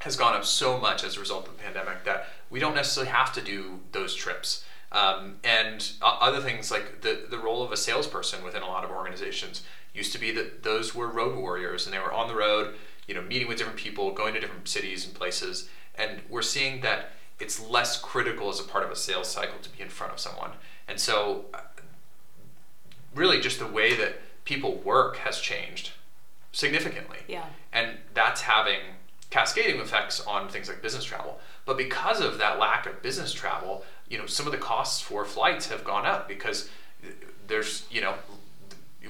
has 0.00 0.16
gone 0.16 0.34
up 0.34 0.44
so 0.44 0.78
much 0.78 1.04
as 1.04 1.16
a 1.16 1.20
result 1.20 1.46
of 1.46 1.56
the 1.56 1.62
pandemic 1.62 2.04
that 2.04 2.28
we 2.48 2.58
don't 2.58 2.74
necessarily 2.74 3.12
have 3.12 3.32
to 3.34 3.42
do 3.42 3.80
those 3.92 4.14
trips. 4.14 4.64
Um, 4.92 5.36
and 5.44 5.92
other 6.02 6.40
things 6.40 6.70
like 6.70 7.02
the, 7.02 7.26
the 7.30 7.38
role 7.38 7.62
of 7.62 7.72
a 7.72 7.76
salesperson 7.76 8.42
within 8.42 8.62
a 8.62 8.66
lot 8.66 8.84
of 8.84 8.90
organizations 8.90 9.62
used 9.92 10.12
to 10.12 10.18
be 10.18 10.32
that 10.32 10.62
those 10.62 10.94
were 10.94 11.08
road 11.08 11.36
warriors 11.36 11.84
and 11.84 11.94
they 11.94 11.98
were 11.98 12.12
on 12.12 12.26
the 12.26 12.34
road, 12.34 12.74
you 13.06 13.14
know, 13.14 13.22
meeting 13.22 13.46
with 13.46 13.58
different 13.58 13.78
people, 13.78 14.12
going 14.12 14.32
to 14.32 14.40
different 14.40 14.66
cities 14.66 15.04
and 15.04 15.14
places. 15.14 15.68
And 15.94 16.22
we're 16.28 16.42
seeing 16.42 16.80
that 16.80 17.12
it's 17.40 17.60
less 17.60 17.98
critical 18.00 18.48
as 18.48 18.60
a 18.60 18.64
part 18.64 18.84
of 18.84 18.90
a 18.90 18.96
sales 18.96 19.28
cycle 19.28 19.58
to 19.62 19.70
be 19.70 19.82
in 19.82 19.88
front 19.88 20.12
of 20.12 20.20
someone. 20.20 20.50
And 20.86 21.00
so, 21.00 21.46
really, 23.14 23.40
just 23.40 23.58
the 23.58 23.66
way 23.66 23.96
that 23.96 24.20
people 24.44 24.76
work 24.76 25.16
has 25.18 25.40
changed 25.40 25.92
significantly. 26.52 27.18
Yeah. 27.28 27.46
And 27.72 27.98
that's 28.14 28.42
having 28.42 28.80
cascading 29.30 29.80
effects 29.80 30.20
on 30.26 30.48
things 30.48 30.68
like 30.68 30.82
business 30.82 31.04
travel. 31.04 31.38
But 31.64 31.76
because 31.76 32.20
of 32.20 32.38
that 32.38 32.58
lack 32.58 32.86
of 32.86 33.02
business 33.02 33.32
travel, 33.32 33.84
you 34.08 34.18
know, 34.18 34.26
some 34.26 34.46
of 34.46 34.52
the 34.52 34.58
costs 34.58 35.00
for 35.00 35.24
flights 35.24 35.68
have 35.68 35.84
gone 35.84 36.04
up 36.04 36.28
because 36.28 36.68
there's, 37.46 37.86
you 37.90 38.00
know, 38.00 38.14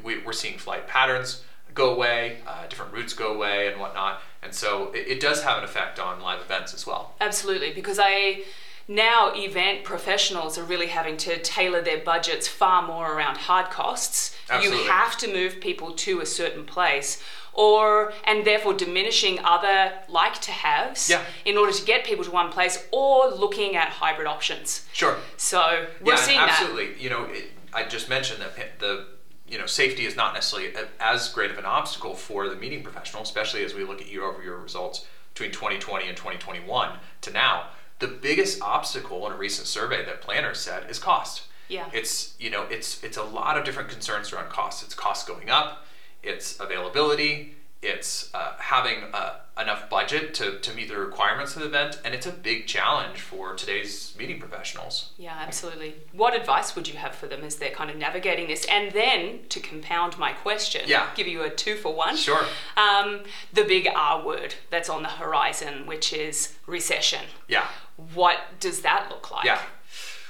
we, 0.04 0.24
are 0.24 0.32
seeing 0.32 0.58
flight 0.58 0.86
patterns 0.86 1.42
go 1.74 1.94
away, 1.94 2.38
uh, 2.46 2.66
different 2.66 2.92
routes 2.92 3.12
go 3.12 3.34
away, 3.34 3.68
and 3.70 3.80
whatnot. 3.80 4.20
And 4.42 4.54
so 4.54 4.90
it, 4.92 5.06
it 5.08 5.20
does 5.20 5.42
have 5.42 5.58
an 5.58 5.64
effect 5.64 5.98
on 5.98 6.20
live 6.20 6.40
events 6.40 6.74
as 6.74 6.86
well. 6.86 7.14
Absolutely, 7.20 7.72
because 7.72 7.98
I 8.00 8.42
now 8.88 9.32
event 9.34 9.84
professionals 9.84 10.58
are 10.58 10.64
really 10.64 10.88
having 10.88 11.16
to 11.16 11.40
tailor 11.42 11.80
their 11.80 11.98
budgets 11.98 12.48
far 12.48 12.86
more 12.86 13.14
around 13.14 13.36
hard 13.36 13.70
costs. 13.70 14.36
Absolutely. 14.48 14.84
You 14.84 14.90
have 14.90 15.16
to 15.18 15.32
move 15.32 15.60
people 15.60 15.92
to 15.92 16.20
a 16.20 16.26
certain 16.26 16.64
place 16.64 17.22
or 17.52 18.12
and 18.24 18.44
therefore 18.44 18.74
diminishing 18.74 19.38
other 19.44 19.92
like 20.08 20.40
to 20.40 20.50
haves 20.50 21.08
yeah. 21.08 21.22
in 21.44 21.56
order 21.56 21.72
to 21.72 21.84
get 21.84 22.04
people 22.04 22.24
to 22.24 22.30
one 22.30 22.50
place 22.50 22.84
or 22.90 23.28
looking 23.28 23.76
at 23.76 23.88
hybrid 23.88 24.26
options. 24.26 24.86
Sure. 24.92 25.16
So 25.36 25.86
we're 26.00 26.14
yeah, 26.14 26.18
seeing 26.18 26.38
absolutely. 26.38 26.88
that. 26.88 27.00
You 27.00 27.10
know, 27.10 27.24
it, 27.24 27.52
I 27.72 27.84
just 27.84 28.08
mentioned 28.08 28.40
that 28.42 28.78
the 28.80 29.06
you 29.50 29.58
know, 29.58 29.66
safety 29.66 30.06
is 30.06 30.14
not 30.16 30.32
necessarily 30.32 30.72
as 31.00 31.28
great 31.28 31.50
of 31.50 31.58
an 31.58 31.64
obstacle 31.64 32.14
for 32.14 32.48
the 32.48 32.54
meeting 32.54 32.82
professional, 32.82 33.22
especially 33.22 33.64
as 33.64 33.74
we 33.74 33.84
look 33.84 34.00
at 34.00 34.10
year-over-year 34.10 34.56
results 34.56 35.06
between 35.34 35.50
2020 35.50 36.06
and 36.06 36.16
2021 36.16 36.98
to 37.22 37.30
now. 37.32 37.66
The 37.98 38.06
biggest 38.06 38.62
obstacle 38.62 39.26
in 39.26 39.32
a 39.32 39.36
recent 39.36 39.66
survey 39.66 40.04
that 40.04 40.22
planners 40.22 40.60
said 40.60 40.88
is 40.88 40.98
cost. 40.98 41.42
Yeah. 41.68 41.88
It's 41.92 42.34
you 42.40 42.50
know 42.50 42.64
it's 42.70 43.02
it's 43.04 43.16
a 43.16 43.22
lot 43.22 43.58
of 43.58 43.64
different 43.64 43.90
concerns 43.90 44.32
around 44.32 44.48
cost. 44.48 44.82
It's 44.82 44.94
cost 44.94 45.26
going 45.28 45.50
up, 45.50 45.84
it's 46.22 46.58
availability, 46.58 47.56
it's 47.82 48.32
uh, 48.34 48.52
having 48.58 49.04
uh, 49.14 49.36
enough 49.58 49.88
budget 49.88 50.34
to, 50.34 50.58
to 50.58 50.74
meet 50.74 50.88
the 50.88 50.98
requirements 50.98 51.56
of 51.56 51.62
the 51.62 51.68
event, 51.68 51.98
and 52.04 52.14
it's 52.14 52.26
a 52.26 52.32
big 52.32 52.66
challenge 52.66 53.20
for 53.20 53.54
today's 53.54 54.14
meeting 54.18 54.38
professionals. 54.38 55.10
Yeah, 55.16 55.34
absolutely. 55.38 55.94
What 56.12 56.34
advice 56.34 56.76
would 56.76 56.88
you 56.88 56.98
have 56.98 57.14
for 57.14 57.26
them 57.26 57.42
as 57.42 57.56
they're 57.56 57.70
kind 57.70 57.90
of 57.90 57.96
navigating 57.96 58.48
this? 58.48 58.66
And 58.66 58.92
then 58.92 59.40
to 59.48 59.60
compound 59.60 60.18
my 60.18 60.32
question, 60.32 60.82
yeah. 60.86 61.08
give 61.14 61.26
you 61.26 61.42
a 61.42 61.50
two 61.50 61.76
for 61.76 61.94
one. 61.94 62.16
Sure. 62.16 62.44
Um, 62.76 63.20
the 63.52 63.64
big 63.64 63.88
R 63.94 64.24
word 64.24 64.56
that's 64.68 64.90
on 64.90 65.02
the 65.02 65.08
horizon, 65.08 65.86
which 65.86 66.12
is 66.12 66.54
recession. 66.66 67.24
Yeah. 67.48 67.66
What 68.14 68.38
does 68.60 68.82
that 68.82 69.08
look 69.08 69.30
like? 69.30 69.46
Yeah. 69.46 69.60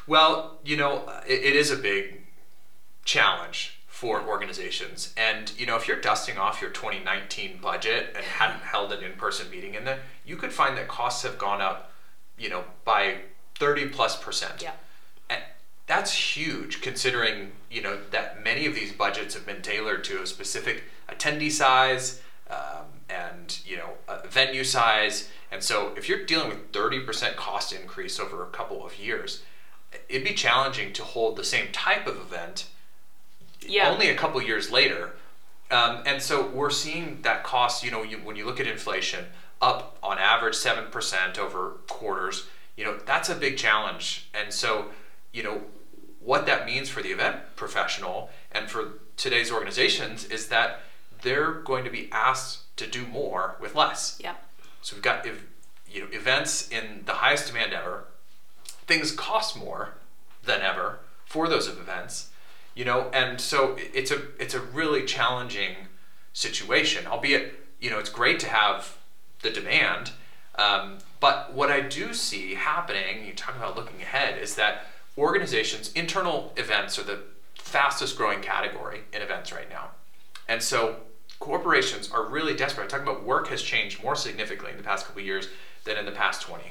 Well, 0.06 0.58
you 0.64 0.76
know, 0.76 1.08
it, 1.26 1.42
it 1.42 1.56
is 1.56 1.72
a 1.72 1.76
big 1.76 2.26
challenge 3.04 3.79
for 4.00 4.22
organizations. 4.22 5.12
And 5.14 5.52
you 5.58 5.66
know, 5.66 5.76
if 5.76 5.86
you're 5.86 6.00
dusting 6.00 6.38
off 6.38 6.62
your 6.62 6.70
2019 6.70 7.58
budget 7.60 8.14
and 8.16 8.24
hadn't 8.24 8.62
held 8.62 8.94
an 8.94 9.04
in-person 9.04 9.50
meeting 9.50 9.74
in 9.74 9.84
there, 9.84 9.98
you 10.24 10.36
could 10.36 10.54
find 10.54 10.74
that 10.78 10.88
costs 10.88 11.22
have 11.22 11.36
gone 11.36 11.60
up, 11.60 11.92
you 12.38 12.48
know, 12.48 12.64
by 12.86 13.16
30 13.58 13.90
plus 13.90 14.16
percent. 14.16 14.62
Yeah. 14.62 14.72
And 15.28 15.42
that's 15.86 16.14
huge 16.14 16.80
considering, 16.80 17.52
you 17.70 17.82
know, 17.82 17.98
that 18.10 18.42
many 18.42 18.64
of 18.64 18.74
these 18.74 18.90
budgets 18.90 19.34
have 19.34 19.44
been 19.44 19.60
tailored 19.60 20.02
to 20.04 20.22
a 20.22 20.26
specific 20.26 20.84
attendee 21.10 21.52
size 21.52 22.22
um, 22.48 22.86
and, 23.10 23.60
you 23.66 23.76
know, 23.76 23.90
venue 24.30 24.64
size. 24.64 25.28
And 25.52 25.62
so 25.62 25.92
if 25.94 26.08
you're 26.08 26.24
dealing 26.24 26.48
with 26.48 26.72
30% 26.72 27.36
cost 27.36 27.74
increase 27.74 28.18
over 28.18 28.42
a 28.42 28.48
couple 28.48 28.82
of 28.82 28.98
years, 28.98 29.42
it'd 30.08 30.26
be 30.26 30.32
challenging 30.32 30.94
to 30.94 31.04
hold 31.04 31.36
the 31.36 31.44
same 31.44 31.70
type 31.70 32.06
of 32.06 32.16
event 32.16 32.64
Yeah. 33.66 33.90
only 33.90 34.08
a 34.08 34.14
couple 34.14 34.40
years 34.42 34.70
later. 34.70 35.12
Um, 35.70 36.02
and 36.06 36.20
so 36.20 36.46
we're 36.46 36.70
seeing 36.70 37.22
that 37.22 37.44
cost, 37.44 37.84
you 37.84 37.90
know, 37.90 38.02
you, 38.02 38.18
when 38.18 38.36
you 38.36 38.44
look 38.44 38.58
at 38.58 38.66
inflation, 38.66 39.26
up 39.62 39.98
on 40.02 40.18
average 40.18 40.54
7% 40.54 41.38
over 41.38 41.76
quarters, 41.88 42.46
you 42.76 42.84
know, 42.84 42.96
that's 43.06 43.28
a 43.28 43.34
big 43.34 43.56
challenge. 43.56 44.28
And 44.34 44.52
so, 44.52 44.86
you 45.32 45.42
know, 45.42 45.62
what 46.20 46.46
that 46.46 46.66
means 46.66 46.88
for 46.88 47.02
the 47.02 47.10
event 47.10 47.36
professional 47.56 48.30
and 48.52 48.68
for 48.68 48.94
today's 49.16 49.50
organizations 49.50 50.24
is 50.24 50.48
that 50.48 50.80
they're 51.22 51.52
going 51.52 51.84
to 51.84 51.90
be 51.90 52.08
asked 52.12 52.76
to 52.76 52.86
do 52.86 53.06
more 53.06 53.56
with 53.60 53.74
less. 53.74 54.18
Yeah. 54.22 54.34
So 54.82 54.96
we've 54.96 55.02
got 55.02 55.26
ev- 55.26 55.44
you 55.90 56.00
know 56.02 56.08
events 56.12 56.68
in 56.70 57.02
the 57.04 57.14
highest 57.14 57.48
demand 57.48 57.72
ever. 57.72 58.04
Things 58.86 59.12
cost 59.12 59.56
more 59.56 59.94
than 60.44 60.62
ever 60.62 61.00
for 61.26 61.48
those 61.48 61.68
events, 61.68 62.29
you 62.74 62.84
know, 62.84 63.10
and 63.12 63.40
so 63.40 63.76
it's 63.78 64.10
a 64.10 64.22
it's 64.38 64.54
a 64.54 64.60
really 64.60 65.04
challenging 65.04 65.76
situation. 66.32 67.06
Albeit, 67.06 67.54
you 67.80 67.90
know, 67.90 67.98
it's 67.98 68.10
great 68.10 68.40
to 68.40 68.48
have 68.48 68.96
the 69.42 69.50
demand, 69.50 70.12
um, 70.56 70.98
but 71.18 71.52
what 71.52 71.70
I 71.70 71.80
do 71.80 72.14
see 72.14 72.54
happening, 72.54 73.24
you 73.26 73.32
talk 73.32 73.56
about 73.56 73.76
looking 73.76 74.00
ahead, 74.02 74.38
is 74.38 74.54
that 74.56 74.86
organizations 75.18 75.92
internal 75.92 76.52
events 76.56 76.98
are 76.98 77.02
the 77.02 77.20
fastest 77.54 78.16
growing 78.16 78.40
category 78.40 79.00
in 79.12 79.22
events 79.22 79.52
right 79.52 79.68
now, 79.68 79.90
and 80.48 80.62
so 80.62 80.96
corporations 81.40 82.10
are 82.12 82.24
really 82.24 82.54
desperate. 82.54 82.84
I'm 82.84 82.90
talking 82.90 83.08
about 83.08 83.24
work 83.24 83.48
has 83.48 83.62
changed 83.62 84.02
more 84.02 84.14
significantly 84.14 84.72
in 84.72 84.76
the 84.76 84.84
past 84.84 85.06
couple 85.06 85.22
years 85.22 85.48
than 85.84 85.96
in 85.96 86.04
the 86.04 86.12
past 86.12 86.42
20. 86.42 86.64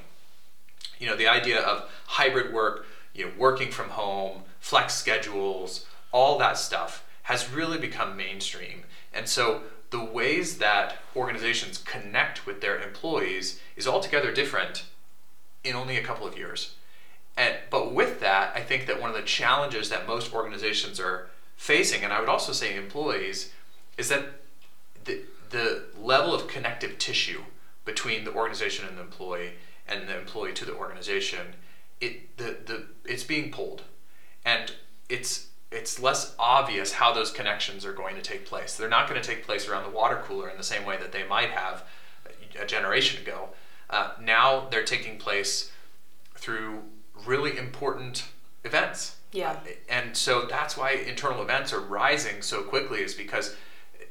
You 1.00 1.08
know, 1.08 1.16
the 1.16 1.28
idea 1.28 1.60
of 1.62 1.90
hybrid 2.06 2.54
work, 2.54 2.86
you 3.14 3.26
know, 3.26 3.32
working 3.38 3.72
from 3.72 3.90
home, 3.90 4.44
flex 4.60 4.94
schedules, 4.94 5.86
all 6.12 6.38
that 6.40 6.58
stuff 6.58 7.06
has 7.24 7.52
really 7.52 7.78
become 7.78 8.18
mainstream. 8.18 8.84
And 9.14 9.28
so 9.28 9.62
the 9.92 10.04
ways 10.04 10.58
that 10.58 10.98
organizations 11.16 11.78
connect 11.78 12.46
with 12.46 12.62
their 12.62 12.80
employees 12.80 13.60
is 13.76 13.88
altogether 13.88 14.32
different 14.32 14.86
in 15.64 15.76
only 15.76 15.98
a 15.98 16.04
couple 16.04 16.28
of 16.28 16.38
years. 16.38 16.76
And, 17.38 17.56
but 17.70 17.94
with 17.94 18.20
that, 18.20 18.56
I 18.56 18.62
think 18.62 18.86
that 18.88 19.00
one 19.00 19.10
of 19.10 19.16
the 19.16 19.24
challenges 19.24 19.90
that 19.90 20.08
most 20.08 20.34
organizations 20.34 21.00
are 21.00 21.30
facing, 21.56 22.04
and 22.04 22.12
I 22.12 22.20
would 22.20 22.30
also 22.30 22.52
say 22.52 22.76
employees, 22.76 23.52
is 23.98 24.10
that 24.10 24.26
the, 25.06 25.22
the 25.50 25.84
level 26.00 26.34
of 26.34 26.48
connective 26.48 26.98
tissue 26.98 27.44
between 27.86 28.24
the 28.24 28.34
organization 28.34 28.88
and 28.88 28.98
the 28.98 29.02
employee 29.02 29.52
and 29.88 30.08
the 30.08 30.18
employee 30.18 30.54
to 30.54 30.66
the 30.66 30.76
organization 30.76 31.56
it 32.00 32.38
the, 32.38 32.58
the 32.66 32.86
it's 33.06 33.24
being 33.24 33.52
pulled 33.52 33.84
and 34.46 34.72
it's 35.10 35.48
it's 35.72 36.00
less 36.00 36.36
obvious 36.40 36.94
how 36.94 37.14
those 37.14 37.32
connections 37.32 37.86
are 37.86 37.94
going 37.94 38.16
to 38.16 38.22
take 38.22 38.46
place 38.46 38.76
they're 38.76 38.90
not 38.90 39.08
going 39.10 39.22
to 39.22 39.28
take 39.28 39.46
place 39.46 39.68
around 39.68 39.84
the 39.84 39.96
water 39.96 40.22
cooler 40.24 40.50
in 40.50 40.58
the 40.58 40.64
same 40.64 40.86
way 40.86 40.98
that 40.98 41.12
they 41.12 41.26
might 41.28 41.50
have 41.50 41.84
a 42.60 42.66
generation 42.66 43.22
ago 43.22 43.50
uh, 43.90 44.12
now 44.22 44.68
they're 44.70 44.84
taking 44.84 45.18
place 45.18 45.72
through 46.36 46.80
really 47.26 47.58
important 47.58 48.26
events 48.64 49.18
Yeah. 49.32 49.52
Uh, 49.52 49.72
and 49.90 50.18
so 50.18 50.46
that's 50.46 50.76
why 50.78 50.92
internal 50.92 51.42
events 51.42 51.74
are 51.74 51.80
rising 51.80 52.42
so 52.42 52.64
quickly 52.64 53.02
is 53.02 53.14
because 53.14 53.56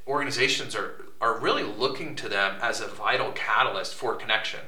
organizations 0.07 0.75
are 0.75 1.05
are 1.21 1.39
really 1.39 1.65
looking 1.65 2.15
to 2.15 2.29
them 2.29 2.57
as 2.63 2.81
a 2.81 2.87
vital 2.87 3.33
catalyst 3.33 3.95
for 3.95 4.15
connection. 4.15 4.61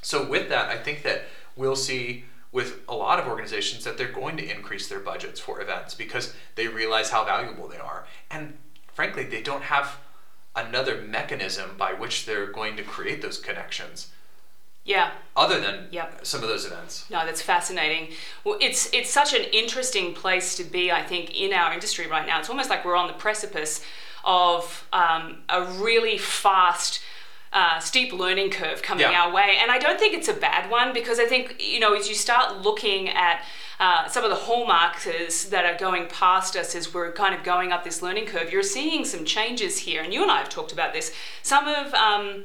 So 0.00 0.26
with 0.26 0.48
that, 0.48 0.70
I 0.70 0.78
think 0.78 1.02
that 1.02 1.24
we'll 1.56 1.76
see 1.76 2.24
with 2.52 2.80
a 2.88 2.94
lot 2.94 3.18
of 3.18 3.26
organizations 3.26 3.84
that 3.84 3.98
they're 3.98 4.08
going 4.12 4.36
to 4.38 4.50
increase 4.50 4.88
their 4.88 5.00
budgets 5.00 5.38
for 5.38 5.60
events 5.60 5.94
because 5.94 6.34
they 6.54 6.66
realize 6.66 7.10
how 7.10 7.24
valuable 7.24 7.68
they 7.68 7.78
are. 7.78 8.06
And 8.30 8.56
frankly, 8.94 9.24
they 9.24 9.42
don't 9.42 9.64
have 9.64 9.96
another 10.56 11.00
mechanism 11.02 11.76
by 11.76 11.92
which 11.92 12.24
they're 12.26 12.46
going 12.46 12.76
to 12.76 12.82
create 12.82 13.20
those 13.22 13.38
connections 13.38 14.08
Yeah. 14.84 15.10
other 15.36 15.60
than 15.60 15.88
Yep. 15.92 16.20
some 16.26 16.42
of 16.42 16.48
those 16.48 16.64
events. 16.64 17.04
No, 17.10 17.24
that's 17.26 17.42
fascinating. 17.42 18.14
Well, 18.44 18.56
it's 18.60 18.88
it's 18.94 19.10
such 19.10 19.34
an 19.34 19.42
interesting 19.52 20.14
place 20.14 20.54
to 20.56 20.64
be. 20.64 20.90
I 20.90 21.02
think 21.02 21.38
in 21.38 21.52
our 21.52 21.72
industry 21.74 22.06
right 22.06 22.26
now, 22.26 22.38
it's 22.40 22.48
almost 22.48 22.70
like 22.70 22.84
we're 22.84 22.96
on 22.96 23.06
the 23.08 23.12
precipice 23.12 23.84
of 24.24 24.88
um, 24.92 25.42
a 25.50 25.62
really 25.64 26.16
fast. 26.18 27.00
Uh, 27.50 27.78
steep 27.78 28.12
learning 28.12 28.50
curve 28.50 28.82
coming 28.82 29.10
Yeah. 29.10 29.22
our 29.22 29.32
way, 29.32 29.56
and 29.60 29.70
I 29.70 29.78
don't 29.78 29.98
think 29.98 30.12
it's 30.14 30.28
a 30.28 30.34
bad 30.34 30.70
one 30.70 30.92
because 30.92 31.18
I 31.18 31.24
think 31.24 31.56
you 31.58 31.80
know 31.80 31.94
as 31.94 32.06
you 32.06 32.14
start 32.14 32.58
looking 32.58 33.08
at 33.08 33.42
uh, 33.80 34.06
some 34.06 34.22
of 34.22 34.28
the 34.28 34.36
hallmarks 34.36 35.44
that 35.46 35.64
are 35.64 35.78
going 35.78 36.08
past 36.08 36.56
us 36.56 36.74
as 36.74 36.92
we're 36.92 37.10
kind 37.12 37.34
of 37.34 37.42
going 37.44 37.72
up 37.72 37.84
this 37.84 38.02
learning 38.02 38.26
curve, 38.26 38.52
you're 38.52 38.62
seeing 38.62 39.02
some 39.04 39.24
changes 39.24 39.78
here, 39.78 40.02
and 40.02 40.12
you 40.12 40.20
and 40.20 40.30
I 40.30 40.38
have 40.40 40.50
talked 40.50 40.72
about 40.72 40.92
this. 40.92 41.10
Some 41.42 41.66
of 41.68 41.94
um, 41.94 42.44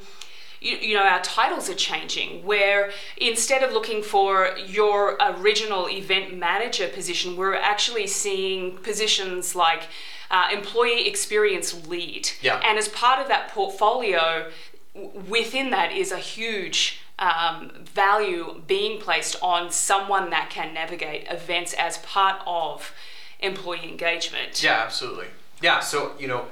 you, 0.62 0.77
you 0.77 0.95
know 0.95 1.03
our 1.03 1.22
titles 1.22 1.69
are 1.69 1.75
changing 1.75 2.45
where 2.45 2.91
instead 3.17 3.62
of 3.62 3.74
looking 3.74 4.01
for 4.03 4.55
your 4.65 5.17
original 5.19 5.89
event 5.89 6.38
manager 6.38 6.88
position 6.88 7.36
we're 7.36 7.55
actually 7.55 8.07
seeing 8.07 8.77
positions 8.77 9.53
like 9.53 9.83
uh, 10.31 10.48
employee 10.53 11.05
experience 11.10 11.86
lead 11.88 12.29
Yeah. 12.41 12.62
and 12.65 12.79
as 12.79 12.88
part 12.88 13.19
of 13.19 13.27
that 13.27 13.50
portfolio 13.50 14.50
within 14.95 15.69
that 15.71 15.91
is 15.91 16.12
a 16.12 16.17
huge 16.17 17.00
um, 17.19 17.71
value 17.83 18.62
being 18.67 19.00
placed 19.00 19.35
on 19.41 19.71
someone 19.71 20.29
that 20.29 20.50
can 20.50 20.73
navigate 20.73 21.27
events 21.29 21.73
as 21.73 21.97
part 22.00 22.41
of 22.45 22.93
employee 23.39 23.89
engagement 23.89 24.63
Yeah, 24.63 24.81
absolutely. 24.83 25.27
Yeah, 25.62 25.79
so 25.79 26.13
you 26.19 26.27
know, 26.27 26.47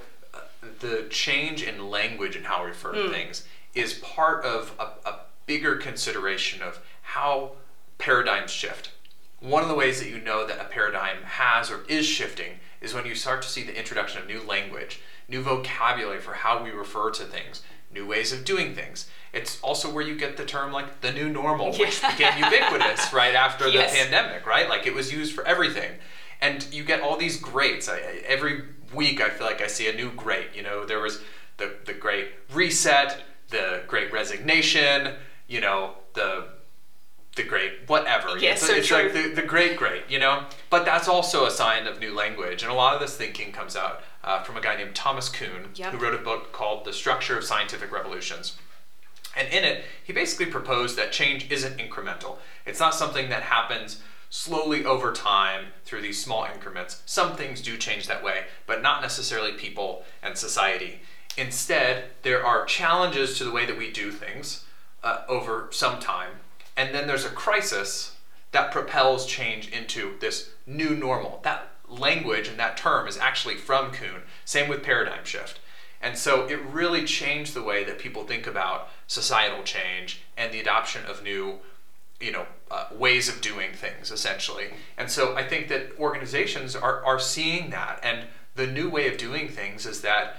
the 0.80 1.08
change 1.10 1.64
in 1.64 1.90
language 1.90 2.36
and 2.36 2.46
how 2.46 2.64
we 2.64 2.70
refer 2.70 2.94
to 2.94 3.10
things 3.10 3.46
is 3.74 3.94
part 3.96 4.44
of 4.44 4.74
a, 4.80 5.10
a 5.10 5.20
bigger 5.46 5.76
consideration 5.78 6.62
of 6.62 6.80
how 7.02 7.52
paradigms 7.98 8.52
shift. 8.52 8.92
One 9.40 9.64
of 9.64 9.70
the 9.70 9.76
ways 9.76 10.00
that 10.00 10.10
you 10.10 10.20
know 10.20 10.46
that 10.46 10.60
a 10.60 10.66
paradigm 10.66 11.24
has 11.24 11.72
or 11.72 11.84
is 11.88 12.06
shifting 12.06 12.60
is 12.80 12.94
when 12.94 13.06
you 13.06 13.16
start 13.16 13.42
to 13.42 13.50
see 13.50 13.64
the 13.64 13.78
introduction 13.78 14.22
of 14.22 14.28
new 14.28 14.42
language, 14.42 15.02
new 15.28 15.42
vocabulary 15.42 16.20
for 16.20 16.34
how 16.34 16.64
we 16.64 16.72
refer 16.72 17.10
to 17.12 17.24
things, 17.24 17.64
new 17.94 18.06
ways 18.08 18.32
of 18.32 18.46
doing 18.46 18.74
things. 18.76 19.10
It's 19.34 19.60
also 19.62 19.92
where 19.92 20.04
you 20.04 20.16
get 20.16 20.38
the 20.38 20.46
term 20.46 20.72
like 20.72 21.02
the 21.02 21.12
new 21.12 21.30
normal, 21.30 21.72
which 21.78 22.02
Yeah. 22.02 22.12
became 22.16 22.44
ubiquitous 22.44 23.14
right 23.14 23.36
after 23.36 23.70
the 23.70 23.80
pandemic, 23.80 24.46
right? 24.46 24.68
Like 24.70 24.86
it 24.88 24.94
was 24.94 25.12
used 25.14 25.34
for 25.34 25.46
everything. 25.46 25.92
And 26.42 26.66
you 26.74 26.84
get 26.84 27.02
all 27.02 27.18
these 27.18 27.38
greats. 27.38 27.88
I- 27.90 28.24
every 28.26 28.64
week 28.94 29.22
I 29.22 29.30
feel 29.30 29.46
like 29.48 29.62
I 29.62 29.68
see 29.68 29.88
a 29.90 29.94
new 29.94 30.12
great. 30.12 30.48
You 30.56 30.64
know, 30.64 30.86
there 30.86 31.00
was 31.00 31.22
the, 31.58 31.76
the 31.86 31.94
great 31.94 32.30
reset, 32.54 33.22
the 33.50 33.84
great 33.88 34.12
resignation, 34.12 35.14
you 35.48 35.62
know, 35.62 35.96
the 36.14 36.48
the 37.36 37.44
great 37.44 37.74
whatever. 37.88 38.38
Yeah, 38.38 38.52
it's 38.52 38.66
so 38.66 38.74
it's 38.74 38.88
true. 38.88 38.98
like 39.04 39.14
the, 39.14 39.30
the 39.34 39.42
great 39.42 39.78
great, 39.78 40.04
you 40.10 40.20
know? 40.20 40.46
But 40.70 40.86
that's 40.86 41.08
also 41.08 41.46
a 41.46 41.52
sign 41.52 41.88
of 41.88 42.00
new 42.00 42.14
language. 42.14 42.62
And 42.64 42.72
a 42.72 42.76
lot 42.76 42.94
of 42.94 43.00
this 43.02 43.16
thinking 43.16 43.52
comes 43.52 43.76
out 43.76 44.02
uh, 44.24 44.44
from 44.44 44.58
a 44.58 44.62
guy 44.62 44.76
named 44.76 44.96
Thomas 44.96 45.30
Kuhn, 45.30 45.70
Yep. 45.76 45.94
who 45.94 45.98
wrote 45.98 46.14
a 46.14 46.18
book 46.24 46.52
called 46.52 46.84
The 46.86 46.94
Structure 46.94 47.38
of 47.38 47.44
Scientific 47.44 47.92
Revolutions. 47.92 48.58
And 49.36 49.48
in 49.48 49.64
it, 49.64 49.86
he 50.04 50.12
basically 50.12 50.48
proposed 50.48 50.98
that 50.98 51.14
change 51.14 51.50
isn't 51.50 51.78
incremental. 51.78 52.38
It's 52.66 52.82
not 52.82 52.94
something 52.94 53.30
that 53.30 53.44
happens 53.44 54.02
slowly 54.30 54.84
over 54.86 55.14
time 55.14 55.68
through 55.86 56.02
these 56.02 56.22
small 56.22 56.46
increments. 56.46 57.02
Some 57.06 57.36
things 57.38 57.62
do 57.62 57.78
change 57.78 58.08
that 58.08 58.24
way, 58.24 58.44
but 58.66 58.82
not 58.82 59.02
necessarily 59.02 59.54
people 59.54 60.04
and 60.22 60.38
society. 60.38 61.00
Instead, 61.38 62.06
there 62.24 62.46
are 62.46 62.66
challenges 62.66 63.38
to 63.38 63.46
the 63.46 63.52
way 63.52 63.66
that 63.66 63.78
we 63.78 63.90
do 63.90 64.12
things 64.12 64.66
uh, 65.02 65.22
over 65.30 65.70
some 65.72 66.00
time, 66.00 66.32
and 66.76 66.94
then 66.94 67.08
there's 67.08 67.26
a 67.26 67.30
crisis 67.30 68.16
that 68.52 68.72
propels 68.72 69.26
change 69.26 69.70
into 69.70 70.16
this 70.20 70.50
new 70.66 70.96
normal. 70.96 71.40
That 71.44 71.70
language 71.88 72.48
and 72.48 72.60
that 72.60 72.78
term 72.78 73.08
is 73.08 73.18
actually 73.18 73.56
from 73.56 73.92
Kuhn. 73.92 74.24
Same 74.46 74.70
with 74.70 74.84
paradigm 74.84 75.26
shift. 75.26 75.60
And 76.02 76.18
so 76.18 76.48
it 76.48 76.60
really 76.62 77.04
changed 77.06 77.54
the 77.54 77.62
way 77.62 77.84
that 77.84 78.00
people 78.00 78.24
think 78.24 78.48
about 78.48 78.90
societal 79.08 79.64
change 79.64 80.22
and 80.36 80.52
the 80.52 80.60
adoption 80.60 81.06
of 81.06 81.24
new, 81.24 81.60
you 82.20 82.32
know, 82.32 82.48
uh, 82.72 82.88
ways 82.92 83.30
of 83.30 83.42
doing 83.42 83.74
things, 83.74 84.12
essentially. 84.12 84.70
And 84.98 85.12
so 85.12 85.36
I 85.36 85.48
think 85.48 85.68
that 85.68 85.92
organizations 86.00 86.76
are, 86.76 87.06
are 87.06 87.20
seeing 87.20 87.70
that. 87.70 88.00
And 88.02 88.28
the 88.56 88.62
the 88.62 88.68
new 88.68 88.90
way 88.90 89.08
of 89.08 89.18
doing 89.18 89.48
things 89.48 89.86
is 89.86 90.02
that 90.02 90.38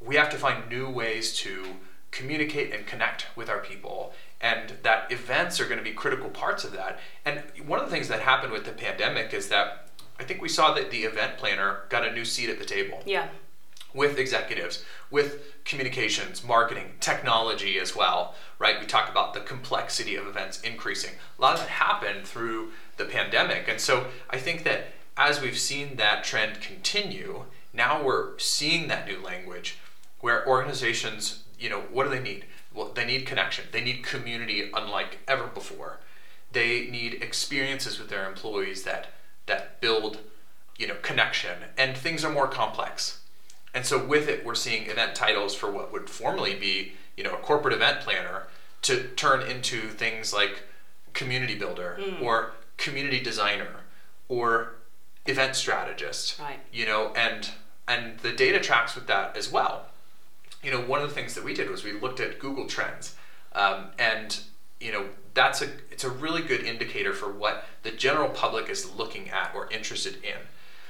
we 0.00 0.16
have 0.16 0.30
to 0.30 0.38
find 0.38 0.68
new 0.68 0.88
ways 0.88 1.34
to 1.38 1.76
communicate 2.10 2.72
and 2.72 2.86
connect 2.86 3.26
with 3.34 3.48
our 3.48 3.58
people 3.58 4.12
and 4.40 4.74
that 4.82 5.10
events 5.10 5.60
are 5.60 5.64
going 5.66 5.78
to 5.78 5.84
be 5.84 5.92
critical 5.92 6.28
parts 6.28 6.64
of 6.64 6.72
that 6.72 6.98
and 7.24 7.42
one 7.66 7.78
of 7.78 7.84
the 7.86 7.90
things 7.90 8.08
that 8.08 8.20
happened 8.20 8.52
with 8.52 8.64
the 8.64 8.72
pandemic 8.72 9.32
is 9.32 9.48
that 9.48 9.88
i 10.20 10.24
think 10.24 10.40
we 10.42 10.48
saw 10.48 10.72
that 10.74 10.90
the 10.90 11.04
event 11.04 11.36
planner 11.38 11.80
got 11.88 12.06
a 12.06 12.12
new 12.12 12.24
seat 12.24 12.48
at 12.50 12.58
the 12.58 12.64
table 12.64 13.02
Yeah. 13.06 13.28
with 13.94 14.18
executives, 14.18 14.84
with 15.10 15.40
communications, 15.64 16.44
marketing, 16.44 16.92
technology 17.00 17.78
as 17.78 17.96
well, 17.96 18.34
right? 18.58 18.78
We 18.78 18.84
talk 18.86 19.08
about 19.10 19.32
the 19.32 19.40
complexity 19.40 20.16
of 20.16 20.26
events 20.26 20.60
increasing. 20.60 21.12
A 21.38 21.42
lot 21.42 21.54
of 21.54 21.60
that 21.60 21.68
happened 21.70 22.26
through 22.26 22.72
the 22.98 23.04
pandemic. 23.06 23.68
And 23.68 23.80
so 23.80 24.08
I 24.28 24.36
think 24.38 24.64
that 24.64 24.88
as 25.16 25.40
we've 25.40 25.58
seen 25.58 25.96
that 25.96 26.24
trend 26.24 26.60
continue, 26.60 27.44
now 27.72 28.02
we're 28.02 28.38
seeing 28.38 28.88
that 28.88 29.06
new 29.08 29.18
language 29.22 29.78
where 30.20 30.46
organizations, 30.46 31.44
you 31.58 31.70
know, 31.70 31.80
what 31.90 32.04
do 32.04 32.10
they 32.10 32.20
need? 32.20 32.44
Well, 32.76 32.92
they 32.94 33.06
need 33.06 33.26
connection. 33.26 33.64
They 33.72 33.80
need 33.80 34.04
community 34.04 34.70
unlike 34.72 35.20
ever 35.26 35.46
before. 35.46 35.98
They 36.52 36.86
need 36.86 37.14
experiences 37.22 37.98
with 37.98 38.10
their 38.10 38.28
employees 38.28 38.82
that 38.84 39.08
that 39.46 39.80
build, 39.80 40.18
you 40.76 40.86
know, 40.86 40.96
connection. 41.02 41.58
And 41.78 41.96
things 41.96 42.24
are 42.24 42.32
more 42.32 42.48
complex. 42.48 43.20
And 43.72 43.86
so 43.86 44.04
with 44.04 44.28
it, 44.28 44.44
we're 44.44 44.54
seeing 44.54 44.88
event 44.88 45.14
titles 45.14 45.54
for 45.54 45.70
what 45.70 45.92
would 45.92 46.10
formerly 46.10 46.54
be, 46.54 46.92
you 47.16 47.24
know, 47.24 47.34
a 47.34 47.38
corporate 47.38 47.74
event 47.74 48.00
planner 48.00 48.48
to 48.82 49.08
turn 49.08 49.42
into 49.42 49.88
things 49.88 50.32
like 50.32 50.62
community 51.12 51.54
builder 51.54 51.98
hmm. 52.00 52.22
or 52.22 52.52
community 52.76 53.20
designer 53.20 53.80
or 54.28 54.74
event 55.26 55.56
strategist. 55.56 56.38
Right. 56.38 56.60
You 56.72 56.86
know, 56.86 57.12
and 57.16 57.50
and 57.88 58.18
the 58.20 58.32
data 58.32 58.60
tracks 58.60 58.94
with 58.94 59.06
that 59.06 59.36
as 59.36 59.50
well. 59.50 59.86
You 60.66 60.72
know, 60.72 60.80
one 60.80 61.00
of 61.00 61.08
the 61.08 61.14
things 61.14 61.36
that 61.36 61.44
we 61.44 61.54
did 61.54 61.70
was 61.70 61.84
we 61.84 61.92
looked 61.92 62.18
at 62.18 62.40
Google 62.40 62.66
Trends, 62.66 63.14
um, 63.52 63.86
and 64.00 64.36
you 64.80 64.90
know 64.90 65.06
that's 65.32 65.62
a 65.62 65.68
it's 65.92 66.02
a 66.02 66.10
really 66.10 66.42
good 66.42 66.64
indicator 66.64 67.12
for 67.12 67.30
what 67.32 67.66
the 67.84 67.92
general 67.92 68.28
public 68.28 68.68
is 68.68 68.90
looking 68.96 69.30
at 69.30 69.52
or 69.54 69.70
interested 69.70 70.16
in. 70.24 70.38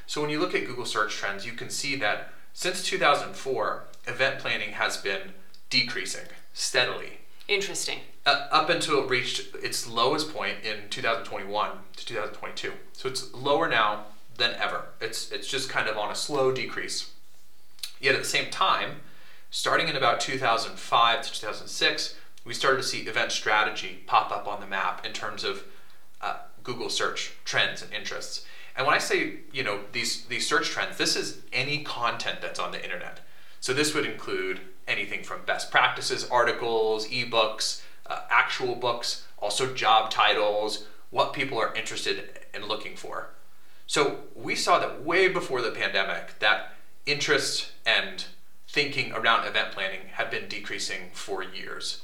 So 0.06 0.23
when 0.23 0.30
you 0.30 0.40
look 0.40 0.54
at 0.54 0.64
Google 0.64 0.87
search 0.87 1.12
trends, 1.16 1.45
you 1.45 1.52
can 1.52 1.68
see 1.68 1.95
that 1.97 2.33
since 2.54 2.83
2004, 2.85 3.85
event 4.06 4.38
planning 4.38 4.71
has 4.71 4.97
been 4.97 5.33
decreasing 5.68 6.25
steadily 6.54 7.18
Interesting. 7.47 7.99
uh, 8.25 8.49
up 8.50 8.71
until 8.71 9.04
it 9.04 9.11
reached 9.11 9.54
its 9.56 9.87
lowest 9.87 10.33
point 10.33 10.56
in 10.64 10.88
2021 10.88 11.71
to 11.97 12.06
2022. 12.06 12.73
So 12.95 13.11
it's 13.11 13.35
lower 13.35 13.68
now 13.68 14.06
than 14.38 14.54
ever. 14.54 14.87
It's 15.02 15.30
it's 15.30 15.47
just 15.47 15.68
kind 15.68 15.87
of 15.87 15.99
on 15.99 16.11
a 16.11 16.14
slow 16.14 16.50
decrease. 16.50 17.11
Yet 18.00 18.14
at 18.14 18.23
the 18.23 18.28
same 18.28 18.50
time, 18.50 19.00
starting 19.56 19.88
in 19.88 19.96
about 19.96 20.20
2005 20.20 21.22
to 21.22 21.32
2006, 21.32 22.14
we 22.44 22.52
started 22.52 22.76
to 22.76 22.82
see 22.82 22.98
event 23.06 23.32
strategy 23.32 24.02
pop 24.06 24.30
up 24.30 24.46
on 24.46 24.60
the 24.60 24.66
map 24.66 25.06
in 25.06 25.14
terms 25.14 25.44
of 25.44 25.64
uh, 26.20 26.36
Google 26.62 26.90
search 26.90 27.32
trends 27.46 27.80
and 27.80 27.90
interests. 27.90 28.44
And 28.76 28.86
when 28.86 28.94
I 28.94 28.98
say 28.98 29.38
you 29.54 29.64
know 29.64 29.80
these 29.92 30.26
these 30.26 30.46
search 30.46 30.68
trends, 30.68 30.98
this 30.98 31.16
is 31.16 31.40
any 31.54 31.82
content 31.82 32.42
that's 32.42 32.60
on 32.60 32.70
the 32.70 32.84
internet. 32.84 33.20
So 33.60 33.72
this 33.72 33.94
would 33.94 34.04
include 34.04 34.60
anything 34.86 35.22
from 35.22 35.46
best 35.46 35.70
practices 35.70 36.28
articles, 36.28 37.08
ebooks, 37.08 37.80
uh, 38.04 38.20
actual 38.28 38.75
books, 38.75 39.26
also 39.38 39.72
job 39.72 40.10
titles, 40.10 40.84
what 41.08 41.32
people 41.32 41.58
are 41.58 41.75
interested 41.75 42.40
in 42.52 42.68
looking 42.68 42.94
for. 42.94 43.30
So 43.86 44.18
we 44.34 44.54
saw 44.54 44.78
that 44.80 45.02
way 45.02 45.28
before 45.28 45.62
the 45.62 45.70
pandemic 45.70 46.38
that 46.40 46.75
interest 47.06 47.72
and 47.86 48.26
thinking 48.76 49.11
around 49.12 49.47
event 49.47 49.73
planning 49.73 50.00
had 50.12 50.30
been 50.30 50.47
decreasing 50.49 51.09
for 51.14 51.42
years. 51.42 52.03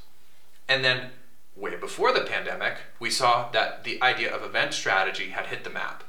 And 0.67 0.83
then 0.83 1.11
way 1.55 1.77
before 1.77 2.15
the 2.15 2.23
pandemic, 2.23 2.79
we 2.99 3.11
saw 3.11 3.51
that 3.51 3.85
the 3.85 4.03
idea 4.03 4.35
of 4.35 4.43
event 4.43 4.73
strategy 4.73 5.29
had 5.29 5.49
hit 5.49 5.65
the 5.65 5.71
map. 5.71 6.03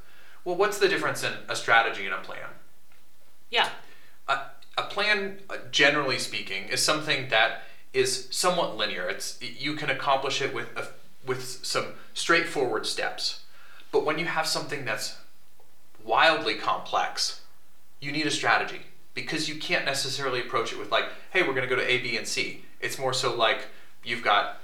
Well, 0.46 0.56
what's 0.56 0.80
the 0.80 0.88
difference 0.88 1.22
in 1.22 1.34
a 1.50 1.56
strategy 1.58 2.06
and 2.06 2.16
a 2.16 2.20
plan? 2.20 2.48
Yeah. 3.50 3.72
a, 4.30 4.38
a 4.78 4.84
plan, 4.84 5.40
uh, 5.50 5.58
generally 5.70 6.18
speaking, 6.18 6.70
is 6.70 6.82
something 6.82 7.28
that 7.28 7.64
is 7.92 8.30
somewhat 8.32 8.78
linear. 8.78 9.10
It's 9.10 9.38
you 9.42 9.76
can 9.76 9.90
accomplish 9.90 10.42
it 10.42 10.54
with 10.54 10.70
a, 10.78 10.88
with 11.28 11.44
some 11.44 11.88
straightforward 12.14 12.86
steps. 12.86 13.42
But 13.92 14.06
when 14.06 14.18
you 14.18 14.28
have 14.28 14.48
something 14.48 14.86
that's 14.86 15.18
wildly 16.06 16.56
complex, 16.56 17.42
you 18.00 18.14
need 18.14 18.28
a 18.28 18.32
strategy 18.32 18.84
because 19.14 19.48
you 19.50 19.56
can't 19.56 19.86
necessarily 19.86 20.40
approach 20.42 20.72
it 20.74 20.80
with 20.80 20.92
like, 20.92 21.06
hey, 21.32 21.42
we're 21.42 21.54
going 21.54 21.68
to 21.68 21.74
go 21.74 21.76
to 21.76 21.88
A, 21.90 22.00
B, 22.00 22.18
and 22.18 22.28
C. 22.28 22.64
It's 22.80 22.98
more 22.98 23.14
so 23.14 23.36
like 23.36 23.68
you've 24.04 24.24
got 24.24 24.60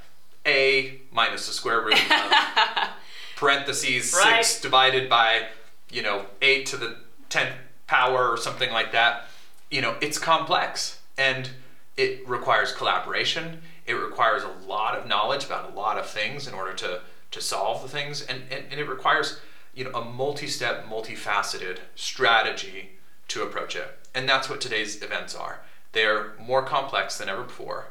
A 0.46 1.00
minus 1.12 1.48
the 1.48 1.54
square 1.54 1.82
root 1.82 1.94
of 2.12 2.34
parentheses 3.36 4.14
Right. 4.14 4.44
six 4.44 4.60
divided 4.62 5.10
by 5.10 5.48
you 5.92 6.02
know 6.02 6.26
eight 6.42 6.66
to 6.68 6.78
the 6.78 6.98
tenth 7.30 7.56
power 7.88 8.30
or 8.30 8.38
something 8.38 8.72
like 8.72 8.92
that. 8.92 9.26
You 9.72 9.82
know, 9.82 9.96
it's 10.02 10.18
complex 10.18 11.00
and 11.18 11.50
it 11.98 12.28
requires 12.28 12.72
collaboration. 12.72 13.62
It 13.86 13.94
requires 13.94 14.44
a 14.44 14.68
lot 14.68 14.96
of 14.98 15.08
knowledge 15.08 15.46
about 15.46 15.72
a 15.72 15.76
lot 15.76 15.98
of 15.98 16.08
things 16.08 16.48
in 16.48 16.54
order 16.54 16.74
to 16.76 17.02
to 17.32 17.42
solve 17.42 17.82
the 17.84 17.88
things, 17.90 18.22
and 18.24 18.42
and, 18.52 18.66
and 18.72 18.80
it 18.80 18.90
requires 18.90 19.40
you 19.76 19.84
know 19.86 19.92
a 19.92 20.04
multi-step, 20.04 20.86
multifaceted 20.88 21.78
strategy 21.96 22.90
to 23.30 23.44
approach 23.44 23.76
it. 23.76 23.98
And 24.14 24.28
that's 24.28 24.50
what 24.50 24.62
today's 24.62 25.02
events 25.02 25.36
are. 25.36 25.62
They're 25.92 26.34
more 26.40 26.64
complex 26.64 27.18
than 27.18 27.30
ever 27.30 27.44
before. 27.44 27.88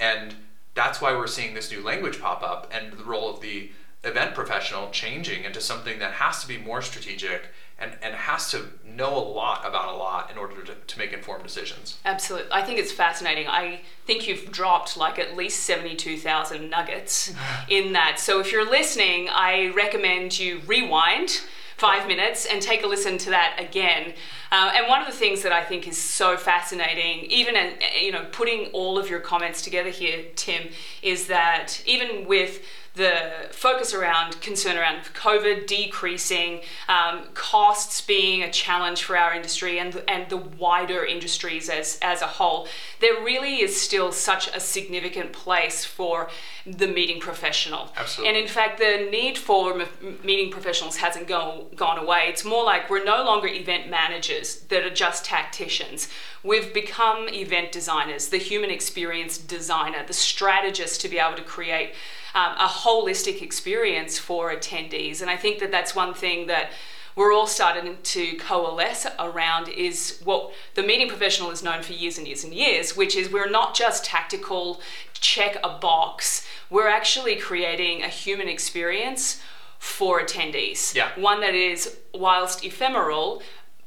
And 0.00 0.34
that's 0.74 1.00
why 1.00 1.12
we're 1.16 1.26
seeing 1.26 1.54
this 1.54 1.70
new 1.70 1.82
language 1.82 2.20
pop 2.20 2.42
up 2.42 2.70
and 2.72 2.92
the 2.92 3.04
role 3.04 3.30
of 3.30 3.40
the 3.40 3.70
event 4.04 4.34
professional 4.34 4.90
changing 4.90 5.44
into 5.44 5.60
something 5.60 5.98
that 5.98 6.12
has 6.12 6.40
to 6.42 6.48
be 6.48 6.58
more 6.58 6.80
strategic 6.80 7.48
and, 7.78 7.92
and 8.02 8.14
has 8.14 8.50
to 8.50 8.68
know 8.84 9.14
a 9.16 9.20
lot 9.20 9.66
about 9.66 9.92
a 9.92 9.96
lot 9.96 10.30
in 10.30 10.38
order 10.38 10.62
to, 10.62 10.74
to 10.74 10.98
make 10.98 11.12
informed 11.12 11.42
decisions. 11.42 11.98
Absolutely. 12.04 12.50
I 12.50 12.62
think 12.62 12.78
it's 12.78 12.92
fascinating. 12.92 13.46
I 13.48 13.80
think 14.06 14.26
you've 14.26 14.50
dropped 14.50 14.96
like 14.96 15.18
at 15.18 15.36
least 15.36 15.64
72,000 15.64 16.70
nuggets 16.70 17.34
in 17.68 17.92
that. 17.92 18.18
So 18.18 18.40
if 18.40 18.50
you're 18.52 18.68
listening, 18.68 19.28
I 19.30 19.72
recommend 19.74 20.38
you 20.38 20.60
rewind 20.66 21.42
five 21.76 22.08
minutes 22.08 22.46
and 22.46 22.62
take 22.62 22.82
a 22.84 22.86
listen 22.86 23.18
to 23.18 23.30
that 23.30 23.56
again. 23.58 24.14
Uh, 24.50 24.72
and 24.74 24.88
one 24.88 25.00
of 25.00 25.06
the 25.06 25.12
things 25.12 25.42
that 25.42 25.52
I 25.52 25.62
think 25.62 25.86
is 25.86 25.98
so 25.98 26.36
fascinating, 26.36 27.30
even 27.30 27.54
in, 27.56 27.74
you 28.00 28.12
know, 28.12 28.24
putting 28.32 28.66
all 28.68 28.98
of 28.98 29.10
your 29.10 29.20
comments 29.20 29.60
together 29.60 29.90
here, 29.90 30.24
Tim, 30.36 30.70
is 31.02 31.26
that 31.26 31.82
even 31.84 32.26
with 32.26 32.62
the 32.94 33.48
focus 33.50 33.92
around 33.92 34.40
concern 34.40 34.78
around 34.78 35.02
COVID 35.12 35.66
decreasing, 35.66 36.60
um, 36.88 37.24
costs 37.34 38.00
being 38.00 38.42
a 38.42 38.50
challenge 38.50 39.02
for 39.02 39.18
our 39.18 39.34
industry 39.34 39.78
and 39.78 40.02
and 40.08 40.28
the 40.30 40.38
wider 40.38 41.04
industries 41.04 41.68
as 41.68 41.98
as 42.00 42.22
a 42.22 42.26
whole, 42.26 42.66
there 43.00 43.22
really 43.22 43.60
is 43.60 43.78
still 43.78 44.12
such 44.12 44.48
a 44.48 44.60
significant 44.60 45.34
place 45.34 45.84
for 45.84 46.30
the 46.66 46.88
meeting 46.88 47.20
professional. 47.20 47.92
Absolutely. 47.96 48.28
And 48.28 48.36
in 48.42 48.48
fact, 48.48 48.78
the 48.78 49.08
need 49.10 49.38
for 49.38 49.86
meeting 50.24 50.50
professionals 50.50 50.96
hasn't 50.96 51.28
go, 51.28 51.66
gone 51.76 51.98
away. 51.98 52.24
It's 52.28 52.44
more 52.44 52.64
like 52.64 52.90
we're 52.90 53.04
no 53.04 53.24
longer 53.24 53.46
event 53.46 53.88
managers 53.88 54.60
that 54.68 54.82
are 54.84 54.90
just 54.90 55.24
tacticians. 55.24 56.08
We've 56.42 56.74
become 56.74 57.28
event 57.28 57.70
designers, 57.70 58.28
the 58.28 58.38
human 58.38 58.70
experience 58.70 59.38
designer, 59.38 60.04
the 60.04 60.12
strategist 60.12 61.00
to 61.02 61.08
be 61.08 61.18
able 61.18 61.36
to 61.36 61.42
create 61.42 61.94
um, 62.34 62.54
a 62.58 62.66
holistic 62.66 63.42
experience 63.42 64.18
for 64.18 64.54
attendees. 64.54 65.20
And 65.22 65.30
I 65.30 65.36
think 65.36 65.60
that 65.60 65.70
that's 65.70 65.94
one 65.94 66.14
thing 66.14 66.48
that 66.48 66.70
we're 67.16 67.32
all 67.32 67.46
starting 67.46 67.96
to 68.02 68.36
coalesce 68.36 69.06
around 69.18 69.70
is 69.70 70.20
what 70.22 70.52
the 70.74 70.82
meeting 70.82 71.08
professional 71.08 71.50
is 71.50 71.62
known 71.62 71.82
for 71.82 71.94
years 71.94 72.18
and 72.18 72.26
years 72.26 72.44
and 72.44 72.52
years, 72.52 72.94
which 72.94 73.16
is 73.16 73.32
we're 73.32 73.48
not 73.48 73.74
just 73.74 74.04
tactical, 74.04 74.82
check 75.14 75.56
a 75.64 75.78
box. 75.78 76.46
We're 76.70 76.88
actually 76.88 77.36
creating 77.36 78.02
a 78.02 78.08
human 78.08 78.48
experience 78.48 79.40
for 79.78 80.20
attendees. 80.20 80.94
Yeah. 80.94 81.10
One 81.16 81.40
that 81.40 81.54
is, 81.54 81.98
whilst 82.14 82.64
ephemeral, 82.64 83.42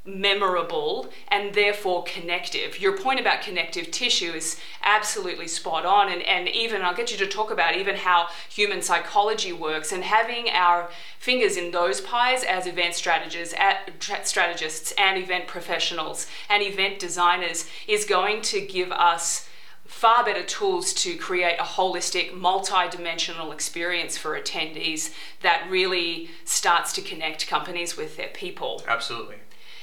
memorable 0.05 1.09
and 1.27 1.53
therefore 1.53 2.03
connective. 2.03 2.79
Your 2.79 2.97
point 2.97 3.19
about 3.19 3.41
connective 3.41 3.91
tissue 3.91 4.31
is 4.31 4.59
absolutely 4.81 5.47
spot 5.47 5.85
on 5.85 6.09
and, 6.11 6.21
and 6.23 6.47
even 6.47 6.81
I'll 6.81 6.95
get 6.95 7.11
you 7.11 7.17
to 7.17 7.27
talk 7.27 7.51
about 7.51 7.75
even 7.75 7.95
how 7.95 8.27
human 8.49 8.81
psychology 8.81 9.53
works 9.53 9.91
and 9.91 10.03
having 10.03 10.49
our 10.49 10.89
fingers 11.19 11.57
in 11.57 11.71
those 11.71 12.01
pies 12.01 12.43
as 12.43 12.65
event 12.65 12.95
strategists, 12.95 13.53
at, 13.57 13.91
strategists 14.23 14.93
and 14.97 15.21
event 15.21 15.47
professionals 15.47 16.27
and 16.49 16.63
event 16.63 16.99
designers 16.99 17.69
is 17.87 18.05
going 18.05 18.41
to 18.43 18.61
give 18.61 18.91
us 18.91 19.48
far 19.89 20.23
better 20.23 20.43
tools 20.43 20.93
to 20.93 21.15
create 21.17 21.57
a 21.59 21.63
holistic, 21.63 22.31
multi-dimensional 22.31 23.51
experience 23.51 24.17
for 24.17 24.39
attendees 24.39 25.11
that 25.41 25.65
really 25.67 26.29
starts 26.45 26.93
to 26.93 27.01
connect 27.01 27.47
companies 27.47 27.97
with 27.97 28.15
their 28.15 28.27
people. 28.27 28.83
Absolutely. 28.87 29.37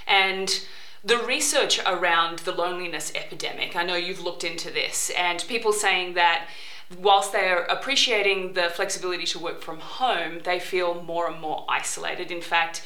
And 0.07 0.65
the 1.03 1.19
research 1.19 1.81
around 1.85 2.39
the 2.41 2.53
loneliness 2.53 3.13
epidemic, 3.17 3.75
I 3.75 3.83
know 3.83 3.97
you've 3.97 4.23
looked 4.23 4.45
into 4.45 4.71
this, 4.71 5.11
and 5.11 5.45
people 5.49 5.73
saying 5.73 6.15
that 6.15 6.49
whilst 6.97 7.33
they're 7.33 7.65
appreciating 7.65 8.53
the 8.53 8.71
flexibility 8.71 9.27
to 9.27 9.41
work 9.41 9.61
from 9.61 9.81
home, 9.81 10.39
they 10.45 10.61
feel 10.61 11.03
more 11.03 11.29
and 11.29 11.41
more 11.41 11.67
isolated. 11.69 12.31
In 12.31 12.41
fact, 12.41 12.81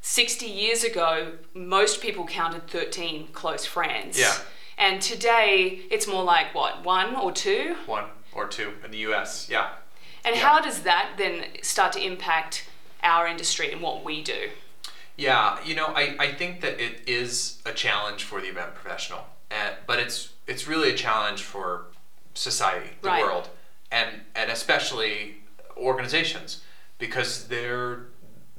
60 0.00 0.46
years 0.46 0.84
ago, 0.84 1.32
most 1.52 2.00
people 2.00 2.26
counted 2.26 2.66
13 2.66 3.28
close 3.34 3.66
friends. 3.66 4.18
Yeah. 4.18 4.32
And 4.78 5.00
today, 5.00 5.80
it's 5.90 6.06
more 6.06 6.22
like 6.22 6.54
what, 6.54 6.84
one 6.84 7.16
or 7.16 7.32
two? 7.32 7.76
One 7.86 8.04
or 8.32 8.46
two 8.46 8.74
in 8.84 8.90
the 8.90 8.98
US, 8.98 9.48
yeah. 9.48 9.70
And 10.24 10.36
Yeah. 10.36 10.42
how 10.42 10.60
does 10.60 10.82
that 10.82 11.12
then 11.16 11.46
start 11.62 11.92
to 11.94 12.00
impact 12.04 12.68
our 13.02 13.26
industry 13.26 13.72
and 13.72 13.80
what 13.80 14.04
we 14.04 14.22
do? 14.22 14.50
Yeah, 15.16 15.58
you 15.64 15.74
know, 15.74 15.86
I, 15.86 16.14
I 16.18 16.32
think 16.34 16.60
that 16.60 16.78
it 16.78 17.00
is 17.08 17.62
a 17.64 17.72
challenge 17.72 18.24
for 18.24 18.40
the 18.40 18.48
event 18.48 18.74
professional, 18.74 19.26
and, 19.50 19.74
but 19.86 19.98
it's 19.98 20.30
it's 20.46 20.66
really 20.68 20.90
a 20.90 20.94
challenge 20.94 21.42
for 21.42 21.86
society, 22.34 22.90
the 23.00 23.08
Right. 23.08 23.22
world, 23.22 23.48
and 23.90 24.20
and 24.34 24.50
especially 24.50 25.36
organizations 25.76 26.60
because 26.98 27.48
they're 27.48 28.06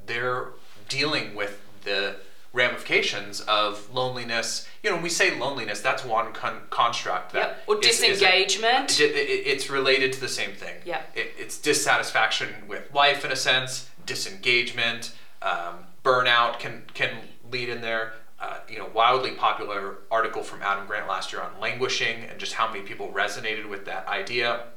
they're 0.08 0.47
dealing 0.89 1.36
with 1.36 1.62
the 1.84 2.15
ramifications 2.53 3.41
of 3.41 3.93
loneliness. 3.93 4.67
You 4.83 4.89
know, 4.89 4.95
when 4.97 5.03
we 5.03 5.10
say 5.10 5.38
loneliness, 5.38 5.81
that's 5.81 6.03
one 6.03 6.33
con- 6.33 6.62
construct. 6.69 7.33
That 7.33 7.39
Yep. 7.39 7.63
Or 7.67 7.79
is- 7.79 7.88
is 7.88 8.01
a- 8.01 8.07
disengagement. 8.13 8.99
it- 8.99 9.15
it- 9.15 9.47
it's 9.47 9.69
related 9.69 10.13
to 10.13 10.19
the 10.19 10.29
same 10.29 10.53
thing. 10.55 10.81
Yeah. 10.86 11.01
It, 11.13 11.33
it's 11.38 11.57
dissatisfaction 11.57 12.67
with 12.67 12.93
life 12.93 13.23
in 13.25 13.31
a 13.31 13.36
sense, 13.36 13.89
disengagement, 14.05 15.12
um, 15.41 15.86
burnout 16.03 16.60
can 16.60 16.83
can 16.93 17.12
lead 17.51 17.69
in 17.69 17.81
there. 17.81 18.13
Uh, 18.39 18.60
you 18.69 18.77
know, 18.77 18.86
wildly 18.93 19.31
popular 19.31 19.97
article 20.12 20.43
from 20.43 20.62
Adam 20.62 20.86
Grant 20.86 21.07
last 21.07 21.33
year 21.33 21.41
on 21.41 21.60
languishing 21.60 22.23
and 22.25 22.39
just 22.39 22.53
how 22.53 22.67
many 22.67 22.81
people 22.81 23.12
resonated 23.12 23.67
with 23.67 23.86
that 23.86 24.07
idea. 24.07 24.67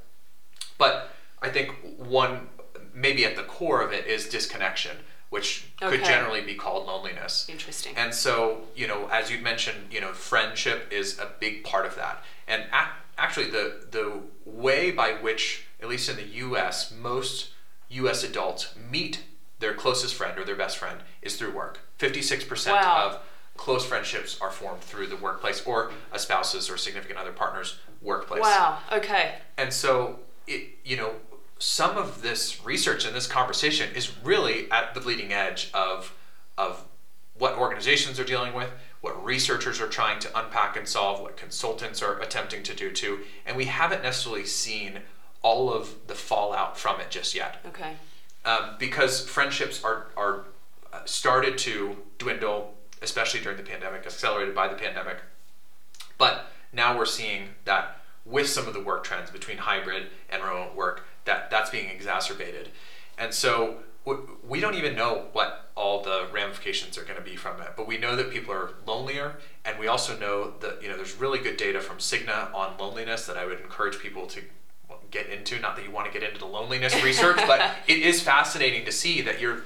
But 0.78 1.10
I 1.42 1.50
think 1.50 1.74
one, 1.98 2.48
maybe 2.94 3.24
at 3.26 3.36
the 3.36 3.42
core 3.42 3.82
of 3.82 3.92
it, 3.92 4.06
is 4.06 4.28
disconnection, 4.28 4.96
which 5.30 5.66
could 5.80 6.04
generally 6.04 6.40
be 6.42 6.54
called 6.54 6.86
loneliness. 6.86 7.46
Interesting. 7.48 7.94
And 7.96 8.12
so, 8.14 8.62
you 8.76 8.86
know, 8.86 9.08
as 9.08 9.30
you 9.30 9.38
mentioned, 9.38 9.86
you 9.90 10.00
know, 10.00 10.12
friendship 10.12 10.88
is 10.92 11.18
a 11.18 11.28
big 11.40 11.64
part 11.64 11.86
of 11.86 11.96
that. 11.96 12.22
And 12.46 12.62
ac- 12.64 12.90
actually, 13.16 13.50
the 13.50 13.86
the 13.90 14.20
way 14.44 14.90
by 14.90 15.12
which, 15.12 15.64
at 15.80 15.88
least 15.88 16.08
in 16.10 16.16
the 16.16 16.24
U.S., 16.24 16.92
most 16.92 17.50
U.S. 17.90 18.22
adults 18.24 18.74
meet 18.90 19.22
their 19.60 19.74
closest 19.74 20.14
friend 20.14 20.38
or 20.38 20.44
their 20.44 20.56
best 20.56 20.78
friend 20.78 21.00
is 21.22 21.36
through 21.36 21.52
work. 21.54 21.80
Fifty-six 21.98 22.44
percent 22.44 22.76
Wow. 22.76 23.06
of 23.06 23.20
close 23.56 23.84
friendships 23.84 24.38
are 24.40 24.50
formed 24.50 24.80
through 24.80 25.06
the 25.06 25.16
workplace 25.16 25.62
or 25.66 25.92
a 26.12 26.18
spouse's 26.18 26.70
or 26.70 26.76
significant 26.78 27.18
other 27.18 27.32
partner's 27.32 27.78
workplace. 28.00 28.40
wow. 28.40 28.78
Okay. 28.90 29.34
And 29.58 29.70
so, 29.72 30.18
it, 30.46 30.78
you 30.82 30.96
know, 30.96 31.12
some 31.60 31.96
of 31.96 32.22
this 32.22 32.64
research 32.64 33.04
and 33.04 33.14
this 33.14 33.26
conversation 33.26 33.94
is 33.94 34.10
really 34.24 34.68
at 34.70 34.94
the 34.94 35.00
bleeding 35.00 35.32
edge 35.32 35.70
of, 35.74 36.14
of 36.58 36.84
what 37.38 37.54
organizations 37.56 38.18
are 38.18 38.24
dealing 38.24 38.54
with, 38.54 38.70
what 39.02 39.22
researchers 39.24 39.80
are 39.80 39.86
trying 39.86 40.18
to 40.20 40.38
unpack 40.38 40.76
and 40.76 40.88
solve, 40.88 41.20
what 41.20 41.36
consultants 41.36 42.02
are 42.02 42.18
attempting 42.20 42.62
to 42.62 42.74
do 42.74 42.90
too. 42.90 43.20
And 43.46 43.56
we 43.56 43.66
haven't 43.66 44.02
necessarily 44.02 44.46
seen 44.46 45.00
all 45.42 45.72
of 45.72 45.94
the 46.06 46.14
fallout 46.14 46.78
from 46.78 46.98
it 47.00 47.10
just 47.10 47.34
yet 47.34 47.58
Okay. 47.68 47.94
um, 48.44 48.76
because 48.78 49.26
friendships 49.26 49.82
are 49.84 50.08
are 50.16 50.44
uh, 50.92 50.98
started 51.04 51.56
to 51.56 51.96
dwindle, 52.18 52.74
especially 53.00 53.40
during 53.40 53.56
the 53.56 53.62
pandemic, 53.62 54.04
accelerated 54.04 54.54
by 54.54 54.66
the 54.68 54.74
pandemic. 54.74 55.18
But 56.18 56.46
now 56.72 56.96
we're 56.96 57.06
seeing 57.06 57.50
that 57.64 58.00
with 58.26 58.48
some 58.48 58.66
of 58.66 58.74
the 58.74 58.80
work 58.80 59.04
trends 59.04 59.30
between 59.30 59.56
hybrid 59.58 60.08
and 60.28 60.42
remote 60.42 60.74
work, 60.74 61.06
that 61.30 61.50
that's 61.50 61.70
being 61.70 61.88
exacerbated, 61.88 62.70
and 63.16 63.32
so 63.32 63.78
we 64.48 64.60
don't 64.60 64.74
even 64.74 64.96
know 64.96 65.26
what 65.32 65.70
all 65.76 66.02
the 66.02 66.26
ramifications 66.32 66.98
are 66.98 67.04
going 67.04 67.18
to 67.18 67.24
be 67.24 67.36
from 67.36 67.60
it. 67.60 67.68
But 67.76 67.86
we 67.86 67.98
know 67.98 68.16
that 68.16 68.30
people 68.30 68.52
are 68.52 68.70
lonelier, 68.86 69.36
and 69.64 69.78
we 69.78 69.86
also 69.86 70.18
know 70.18 70.52
that 70.60 70.82
you 70.82 70.88
know 70.88 70.96
there's 70.96 71.14
really 71.14 71.38
good 71.38 71.56
data 71.56 71.80
from 71.80 71.98
Cigna 71.98 72.52
on 72.54 72.76
loneliness 72.78 73.26
that 73.26 73.36
I 73.36 73.46
would 73.46 73.60
encourage 73.60 73.98
people 73.98 74.26
to 74.28 74.40
get 75.10 75.28
into. 75.28 75.58
Not 75.60 75.76
that 75.76 75.84
you 75.84 75.90
want 75.90 76.12
to 76.12 76.12
get 76.12 76.26
into 76.26 76.40
the 76.40 76.46
loneliness 76.46 77.00
research, 77.04 77.36
but 77.46 77.60
it 77.86 77.98
is 77.98 78.20
fascinating 78.20 78.84
to 78.84 78.92
see 78.92 79.20
that 79.22 79.40
you're 79.40 79.62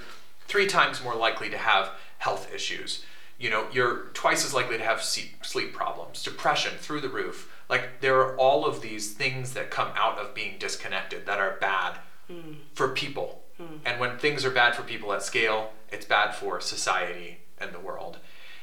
three 0.47 0.67
times 0.67 1.03
more 1.03 1.15
likely 1.15 1.49
to 1.49 1.57
have 1.57 1.91
health 2.19 2.53
issues. 2.53 3.03
You 3.37 3.49
know, 3.49 3.67
you're 3.71 4.07
twice 4.13 4.45
as 4.45 4.53
likely 4.53 4.77
to 4.77 4.83
have 4.83 5.01
sleep 5.03 5.73
problems, 5.73 6.23
depression 6.23 6.73
through 6.79 7.01
the 7.01 7.09
roof. 7.09 7.51
Like 7.69 7.99
there 8.01 8.19
are 8.19 8.37
all 8.37 8.65
of 8.65 8.81
these 8.81 9.13
things 9.13 9.53
that 9.53 9.71
come 9.71 9.89
out 9.95 10.17
of 10.17 10.33
being 10.33 10.55
disconnected 10.57 11.25
that 11.25 11.39
are 11.39 11.57
bad 11.59 11.97
hmm. 12.27 12.53
for 12.73 12.89
people. 12.89 13.43
Hmm. 13.57 13.77
And 13.85 13.99
when 13.99 14.17
things 14.17 14.45
are 14.45 14.51
bad 14.51 14.75
for 14.75 14.83
people 14.83 15.11
at 15.13 15.23
scale, 15.23 15.71
it's 15.91 16.05
bad 16.05 16.33
for 16.33 16.61
society 16.61 17.39
and 17.59 17.73
the 17.73 17.79
world. 17.79 18.17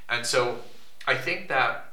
And 0.08 0.24
so 0.26 0.58
I 1.06 1.16
think 1.16 1.48
that 1.48 1.92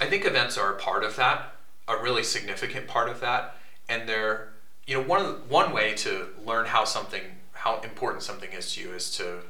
I 0.00 0.06
think 0.06 0.24
events 0.24 0.58
are 0.58 0.72
a 0.72 0.76
part 0.76 1.04
of 1.04 1.16
that, 1.16 1.54
a 1.86 1.96
really 1.96 2.24
significant 2.24 2.88
part 2.88 3.08
of 3.08 3.20
that, 3.20 3.56
and 3.88 4.08
they're 4.08 4.48
you 4.86 4.96
know 4.96 5.02
one 5.02 5.24
one 5.48 5.72
way 5.72 5.94
to 5.94 6.28
learn 6.44 6.66
how 6.66 6.84
something 6.84 7.22
how 7.52 7.80
important 7.80 8.22
something 8.22 8.50
is 8.52 8.74
to 8.74 8.80
you 8.80 8.92
is 8.92 9.16
to 9.16 9.40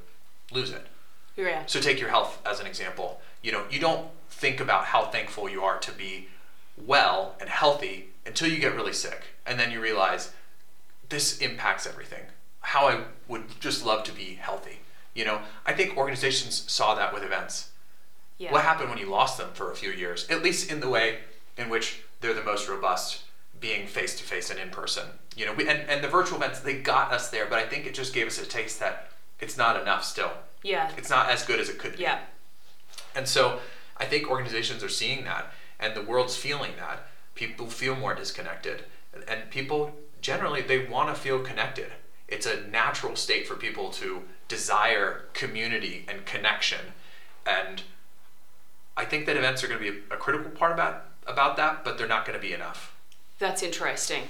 lose 0.51 0.71
it. 0.71 0.87
Yeah. 1.37 1.65
So 1.67 1.81
take 1.81 1.99
your 2.01 2.11
health 2.11 2.41
as 2.47 2.61
an 2.61 2.67
example. 2.67 3.21
You 3.43 3.53
know, 3.53 3.65
you 3.71 3.79
don't 3.81 4.09
think 4.31 4.61
about 4.61 4.85
how 4.87 5.07
thankful 5.07 5.49
you 5.49 5.63
are 5.63 5.79
to 5.79 5.93
be 5.93 6.29
well 6.87 7.35
and 7.41 7.49
healthy 7.49 8.09
until 8.27 8.49
you 8.49 8.59
get 8.59 8.75
really 8.75 8.93
sick, 8.93 9.23
and 9.47 9.59
then 9.59 9.71
you 9.71 9.81
realize 9.81 10.33
this 11.09 11.39
impacts 11.39 11.87
everything. 11.87 12.23
How 12.61 12.87
I 12.89 13.01
would 13.29 13.45
just 13.61 13.85
love 13.85 14.05
to 14.05 14.13
be 14.13 14.35
healthy. 14.35 14.79
You 15.15 15.25
know, 15.25 15.41
I 15.67 15.73
think 15.73 15.97
organizations 15.97 16.65
saw 16.71 16.95
that 16.95 17.13
with 17.13 17.23
events 17.23 17.71
Yeah. 18.39 18.53
what 18.53 18.63
happened 18.63 18.89
when 18.91 18.99
you 18.99 19.07
lost 19.07 19.39
them 19.39 19.51
for 19.55 19.71
a 19.71 19.75
few 19.77 19.91
years 19.93 20.27
at 20.31 20.43
least 20.43 20.71
in 20.71 20.81
the 20.81 20.89
way 20.89 21.19
in 21.57 21.69
which 21.69 22.01
they're 22.21 22.35
the 22.35 22.43
most 22.43 22.69
robust 22.69 23.23
being 23.61 23.87
face 23.87 24.17
to 24.19 24.25
face 24.25 24.51
and 24.51 24.59
in 24.59 24.71
person 24.71 25.07
you 25.37 25.45
know 25.47 25.53
we, 25.53 25.69
and, 25.69 25.89
and 25.89 26.03
the 26.03 26.09
virtual 26.09 26.39
events 26.39 26.61
they 26.61 26.79
got 26.79 27.13
us 27.13 27.29
there 27.31 27.47
but 27.47 27.59
i 27.59 27.67
think 27.67 27.87
it 27.87 27.95
just 27.95 28.13
gave 28.15 28.27
us 28.27 28.41
a 28.41 28.47
taste 28.47 28.81
that 28.81 29.11
it's 29.39 29.57
not 29.57 29.81
enough 29.81 30.03
still 30.03 30.33
Yeah. 30.63 30.91
it's 30.97 31.11
not 31.11 31.29
as 31.31 31.45
good 31.45 31.61
as 31.61 31.69
it 31.69 31.79
could 31.79 31.97
be 31.97 32.03
Yeah. 32.03 32.19
and 33.15 33.27
so 33.29 33.61
i 33.97 34.05
think 34.05 34.29
organizations 34.31 34.83
are 34.83 34.89
seeing 34.89 35.25
that 35.25 35.53
and 35.81 35.95
the 35.97 36.03
world's 36.03 36.37
feeling 36.37 36.73
that 36.79 37.07
people 37.35 37.67
feel 37.67 37.97
more 37.97 38.15
disconnected 38.15 38.85
and, 39.29 39.51
people 39.51 39.97
generally 40.21 40.63
they 40.63 40.87
want 40.87 41.15
to 41.15 41.21
feel 41.21 41.41
connected 41.41 41.93
it's 42.29 42.47
a 42.47 42.63
natural 42.69 43.17
state 43.17 43.47
for 43.47 43.57
people 43.57 43.91
to 43.91 44.23
desire 44.49 45.25
community 45.35 46.05
and 46.09 46.25
connection 46.27 46.81
and 47.47 47.83
I 48.97 49.07
think 49.07 49.25
that 49.27 49.37
events 49.39 49.65
are 49.65 49.69
going 49.69 49.83
to 49.83 49.91
be 49.93 49.99
a, 50.11 50.15
a 50.15 50.17
critical 50.19 50.51
part 50.51 50.73
about 50.73 51.07
about 51.27 51.57
that, 51.57 51.83
but 51.85 51.97
they're 51.97 52.09
not 52.09 52.27
going 52.27 52.39
to 52.39 52.43
be 52.47 52.53
enough. 52.53 52.95
That's 53.39 53.63
interesting. 53.63 54.25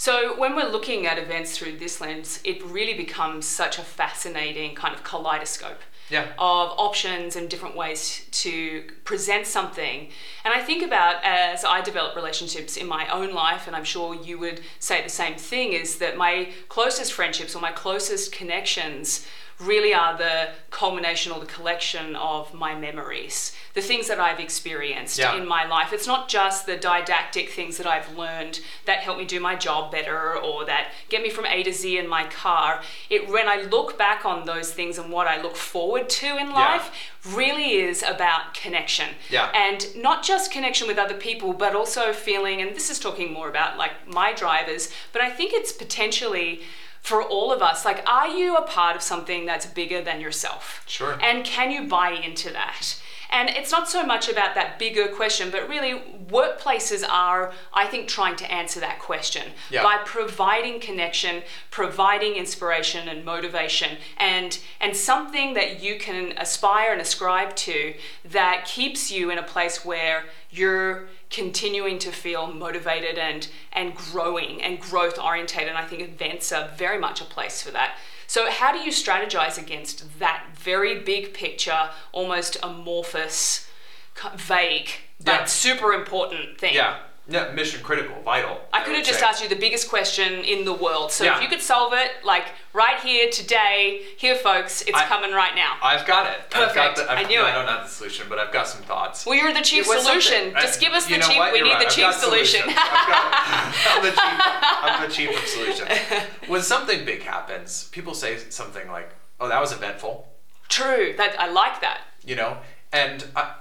So, 0.00 0.34
when 0.40 0.56
we're 0.56 0.70
looking 0.70 1.04
at 1.06 1.18
events 1.18 1.58
through 1.58 1.76
this 1.76 2.00
lens, 2.00 2.40
it 2.42 2.64
really 2.64 2.94
becomes 2.94 3.44
such 3.44 3.78
a 3.78 3.82
fascinating 3.82 4.74
kind 4.74 4.94
of 4.94 5.04
kaleidoscope 5.04 5.82
Yeah. 6.08 6.28
of 6.38 6.70
options 6.78 7.36
and 7.36 7.50
different 7.50 7.76
ways 7.76 8.22
to 8.44 8.84
present 9.04 9.46
something. 9.46 10.10
And 10.42 10.54
I 10.54 10.62
think 10.62 10.82
about 10.82 11.22
as 11.22 11.66
I 11.66 11.82
develop 11.82 12.16
relationships 12.16 12.78
in 12.78 12.86
my 12.88 13.08
own 13.10 13.34
life, 13.34 13.66
and 13.66 13.76
I'm 13.76 13.84
sure 13.84 14.14
you 14.14 14.38
would 14.38 14.62
say 14.78 15.02
the 15.02 15.10
same 15.10 15.34
thing, 15.34 15.74
is 15.74 15.98
that 15.98 16.16
my 16.16 16.48
closest 16.70 17.12
friendships 17.12 17.54
or 17.54 17.60
my 17.60 17.70
closest 17.70 18.32
connections 18.32 19.26
really 19.60 19.92
are 19.92 20.16
the 20.16 20.48
culmination 20.70 21.30
or 21.32 21.38
the 21.38 21.46
collection 21.46 22.16
of 22.16 22.54
my 22.54 22.74
memories, 22.74 23.54
the 23.74 23.80
things 23.82 24.08
that 24.08 24.18
I've 24.18 24.40
experienced 24.40 25.18
Yeah. 25.18 25.34
in 25.36 25.46
my 25.46 25.64
life. 25.66 25.92
It's 25.92 26.06
not 26.06 26.28
just 26.28 26.64
the 26.66 26.76
didactic 26.76 27.50
things 27.50 27.76
that 27.76 27.86
I've 27.86 28.16
learned 28.16 28.60
that 28.86 29.00
help 29.00 29.18
me 29.18 29.24
do 29.26 29.38
my 29.38 29.54
job 29.56 29.92
better 29.92 30.34
or 30.36 30.64
that 30.64 30.92
get 31.10 31.22
me 31.22 31.28
from 31.28 31.44
A 31.46 31.62
to 31.62 31.72
Z 31.72 31.98
in 31.98 32.08
my 32.08 32.24
car. 32.24 32.82
It 33.10 33.28
when 33.28 33.48
I 33.48 33.62
look 33.62 33.98
back 33.98 34.24
on 34.24 34.46
those 34.46 34.72
things 34.72 34.96
and 34.98 35.12
what 35.12 35.26
I 35.26 35.40
look 35.40 35.56
forward 35.56 36.08
to 36.08 36.36
in 36.38 36.50
life 36.52 36.90
really 37.26 37.74
is 37.74 38.02
about 38.02 38.54
connection. 38.54 39.10
Yeah. 39.28 39.50
And 39.54 39.94
not 39.94 40.22
just 40.22 40.50
connection 40.50 40.86
with 40.88 40.96
other 40.96 41.14
people, 41.14 41.52
but 41.52 41.74
also 41.76 42.12
feeling 42.14 42.62
and 42.62 42.74
this 42.74 42.88
is 42.88 42.98
talking 42.98 43.30
more 43.32 43.48
about 43.50 43.76
like 43.76 43.92
my 44.08 44.32
drivers, 44.32 44.90
but 45.12 45.20
I 45.20 45.28
think 45.30 45.52
it's 45.52 45.70
potentially 45.72 46.62
for 47.02 47.22
all 47.22 47.52
of 47.52 47.62
us 47.62 47.84
like 47.84 48.02
are 48.06 48.28
you 48.28 48.56
a 48.56 48.62
part 48.62 48.94
of 48.96 49.02
something 49.02 49.46
that's 49.46 49.66
bigger 49.66 50.02
than 50.02 50.20
yourself? 50.20 50.82
Sure. 50.86 51.18
And 51.22 51.44
can 51.44 51.70
you 51.70 51.88
buy 51.88 52.10
into 52.10 52.50
that? 52.52 53.00
And 53.32 53.48
it's 53.48 53.70
not 53.70 53.88
so 53.88 54.04
much 54.04 54.28
about 54.28 54.56
that 54.56 54.76
bigger 54.78 55.06
question, 55.06 55.50
but 55.52 55.68
really 55.68 56.02
workplaces 56.28 57.04
are, 57.08 57.52
I 57.72 57.86
think, 57.86 58.08
trying 58.08 58.34
to 58.36 58.52
answer 58.52 58.80
that 58.80 58.98
question 58.98 59.52
Yeah. 59.70 59.84
by 59.84 59.98
providing 60.04 60.80
connection, 60.80 61.44
providing 61.70 62.34
inspiration 62.34 63.08
and 63.08 63.24
motivation, 63.24 63.98
and 64.16 64.58
and 64.80 64.96
something 64.96 65.54
that 65.54 65.80
you 65.80 65.96
can 65.98 66.34
aspire 66.38 66.90
and 66.92 67.00
ascribe 67.00 67.54
to 67.56 67.94
that 68.24 68.64
keeps 68.66 69.12
you 69.12 69.30
in 69.30 69.38
a 69.38 69.44
place 69.44 69.84
where 69.84 70.24
you're 70.50 71.06
continuing 71.30 71.98
to 72.00 72.10
feel 72.10 72.46
motivated 72.52 73.16
and 73.18 73.48
and 73.72 73.94
growing 73.94 74.60
and 74.62 74.80
growth 74.80 75.18
orientated. 75.18 75.68
And 75.68 75.78
I 75.78 75.84
think 75.86 76.02
events 76.02 76.52
are 76.52 76.68
very 76.76 76.98
much 76.98 77.20
a 77.20 77.24
place 77.24 77.62
for 77.62 77.70
that. 77.70 77.96
So 78.26 78.50
how 78.50 78.72
do 78.72 78.78
you 78.78 78.90
strategize 78.92 79.58
against 79.58 80.18
that 80.20 80.44
very 80.54 81.00
big 81.00 81.32
picture, 81.34 81.90
almost 82.12 82.56
amorphous, 82.62 83.66
vague, 84.36 84.90
but 85.20 85.32
Yeah. 85.32 85.44
super 85.46 85.92
important 85.92 86.58
thing? 86.60 86.74
Yeah. 86.74 86.98
Yeah, 87.30 87.52
mission 87.52 87.80
critical, 87.82 88.20
vital. 88.22 88.60
I 88.72 88.82
could 88.82 88.96
have 88.96 89.04
just 89.06 89.20
say. 89.20 89.26
asked 89.26 89.40
you 89.40 89.48
the 89.48 89.54
biggest 89.54 89.88
question 89.88 90.42
in 90.44 90.64
the 90.64 90.72
world. 90.72 91.12
So 91.12 91.22
Yeah. 91.24 91.36
if 91.36 91.42
you 91.42 91.48
could 91.48 91.60
solve 91.62 91.92
it, 91.92 92.10
like 92.24 92.46
right 92.72 92.98
here 92.98 93.30
today, 93.30 94.02
here, 94.16 94.34
folks, 94.34 94.82
it's 94.82 94.98
I- 94.98 95.06
coming 95.06 95.30
right 95.32 95.54
now. 95.54 95.76
I've 95.80 96.04
got 96.06 96.26
it. 96.26 96.40
I've 96.52 96.74
got 96.74 96.96
Perfect. 96.96 96.96
the, 96.96 97.12
I've, 97.12 97.26
I 97.26 97.28
knew 97.28 97.38
no, 97.38 97.46
it. 97.46 97.50
I 97.50 97.52
don't 97.54 97.68
have 97.68 97.84
the 97.84 97.88
solution, 97.88 98.26
but 98.28 98.40
I've 98.40 98.52
got 98.52 98.66
some 98.66 98.82
thoughts. 98.82 99.24
well, 99.26 99.36
you're 99.36 99.54
the 99.54 99.60
chief 99.60 99.86
solution. 99.86 100.32
something- 100.52 100.52
Just 100.60 100.80
give 100.80 100.92
us 100.92 101.06
the 101.06 101.18
chief. 101.18 101.36
what? 101.36 101.52
We 101.52 101.58
You're 101.58 101.68
need 101.68 101.74
right. 101.74 101.80
the 101.88 102.04
I've 102.04 102.12
chief 102.12 102.20
solution. 102.20 102.66
Got, 102.66 102.74
I'm, 103.90 104.02
the 104.02 104.10
chief, 104.10 104.40
I'm 104.82 105.08
the 105.08 105.14
chief 105.14 105.30
of 105.42 105.46
solutions. 105.48 105.88
When 106.48 106.62
something 106.62 107.04
big 107.04 107.22
happens, 107.22 107.84
people 107.92 108.14
say 108.14 108.38
something 108.50 108.88
like, 108.90 109.10
"Oh, 109.38 109.48
that 109.48 109.60
was 109.60 109.70
eventful," 109.72 110.26
True. 110.68 111.14
That 111.16 111.38
I 111.40 111.48
like 111.48 111.80
that. 111.80 112.00
you 112.24 112.34
know, 112.34 112.58
and 112.92 113.24
I, 113.36 113.54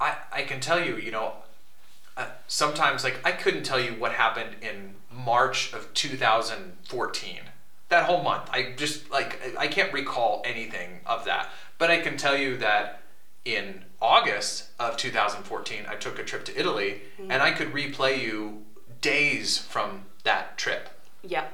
I, 0.00 0.16
I 0.32 0.42
can 0.42 0.58
tell 0.60 0.84
you, 0.84 0.96
you 0.96 1.12
know, 1.12 1.34
uh, 2.16 2.26
sometimes 2.46 3.04
like 3.04 3.18
I 3.24 3.32
couldn't 3.32 3.62
tell 3.64 3.80
you 3.80 3.92
what 3.92 4.12
happened 4.12 4.56
in 4.60 4.94
March 5.10 5.72
of 5.72 5.92
2014. 5.94 7.40
That 7.88 8.04
whole 8.04 8.22
month, 8.22 8.48
I 8.52 8.72
just 8.76 9.10
like 9.10 9.40
I 9.58 9.66
can't 9.66 9.92
recall 9.92 10.42
anything 10.44 11.00
of 11.06 11.24
that. 11.26 11.50
But 11.78 11.90
I 11.90 11.98
can 12.00 12.16
tell 12.16 12.36
you 12.36 12.56
that 12.58 13.02
in 13.44 13.84
August 14.00 14.68
of 14.78 14.96
2014, 14.96 15.84
I 15.88 15.96
took 15.96 16.18
a 16.18 16.22
trip 16.24 16.44
to 16.46 16.58
Italy, 16.58 17.02
and 17.18 17.42
I 17.42 17.50
could 17.50 17.72
replay 17.72 18.20
you 18.22 18.62
days 19.00 19.58
from 19.58 20.04
that 20.22 20.56
trip, 20.56 20.88
Yeah. 21.22 21.46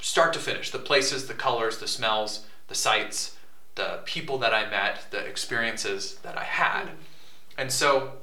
start 0.00 0.32
to 0.32 0.38
finish. 0.38 0.70
The 0.70 0.78
places, 0.78 1.26
the 1.28 1.34
colors, 1.34 1.76
the 1.78 1.86
smells, 1.86 2.46
the 2.68 2.74
sights, 2.74 3.36
the 3.74 4.00
people 4.06 4.38
that 4.38 4.54
I 4.54 4.64
met, 4.70 5.10
the 5.10 5.18
experiences 5.18 6.14
that 6.22 6.38
I 6.38 6.44
had. 6.44 6.90
And 7.58 7.70
so 7.70 8.14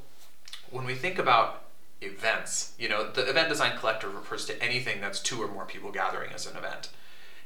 when 0.72 0.86
we 0.86 0.96
think 0.96 1.20
about 1.20 1.66
events, 2.02 2.74
you 2.80 2.90
know, 2.90 3.10
the 3.12 3.30
event 3.30 3.50
design 3.50 3.78
collective 3.78 4.16
refers 4.16 4.46
to 4.46 4.64
anything 4.64 5.02
that's 5.02 5.20
two 5.20 5.42
or 5.42 5.48
more 5.48 5.66
people 5.66 5.92
gathering 5.92 6.32
as 6.34 6.48
an 6.48 6.58
event. 6.58 6.90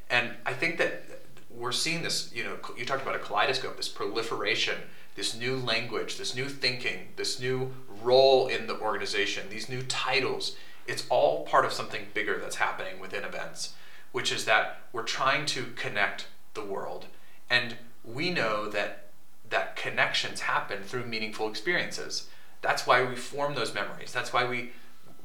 And 0.09 0.31
I 0.45 0.53
think 0.53 0.77
that 0.77 1.03
we're 1.49 1.71
seeing 1.71 2.03
this, 2.03 2.31
you 2.33 2.43
know, 2.43 2.57
you 2.77 2.85
talked 2.85 3.01
about 3.01 3.15
a 3.15 3.19
kaleidoscope, 3.19 3.77
this 3.77 3.89
proliferation, 3.89 4.77
this 5.15 5.35
new 5.35 5.57
language, 5.57 6.17
this 6.17 6.35
new 6.35 6.47
thinking, 6.47 7.09
this 7.15 7.39
new 7.39 7.73
role 8.01 8.47
in 8.47 8.67
the 8.67 8.79
organization, 8.79 9.47
these 9.49 9.69
new 9.69 9.81
titles. 9.83 10.55
It's 10.87 11.05
all 11.09 11.45
part 11.45 11.65
of 11.65 11.73
something 11.73 12.07
bigger 12.13 12.37
that's 12.37 12.57
happening 12.57 12.99
within 12.99 13.23
events, 13.23 13.73
which 14.11 14.31
is 14.31 14.45
that 14.45 14.81
we're 14.93 15.03
trying 15.03 15.45
to 15.47 15.67
connect 15.75 16.27
the 16.53 16.63
world. 16.63 17.05
And 17.49 17.77
we 18.03 18.29
know 18.29 18.69
that 18.69 19.07
that 19.49 19.75
connections 19.75 20.41
happen 20.41 20.83
through 20.83 21.05
meaningful 21.05 21.49
experiences. 21.49 22.27
That's 22.65 22.87
why 22.87 23.03
we 23.03 23.15
form 23.15 23.53
those 23.53 23.73
memories. 23.73 24.11
That's 24.11 24.33
why 24.33 24.45
we 24.45 24.71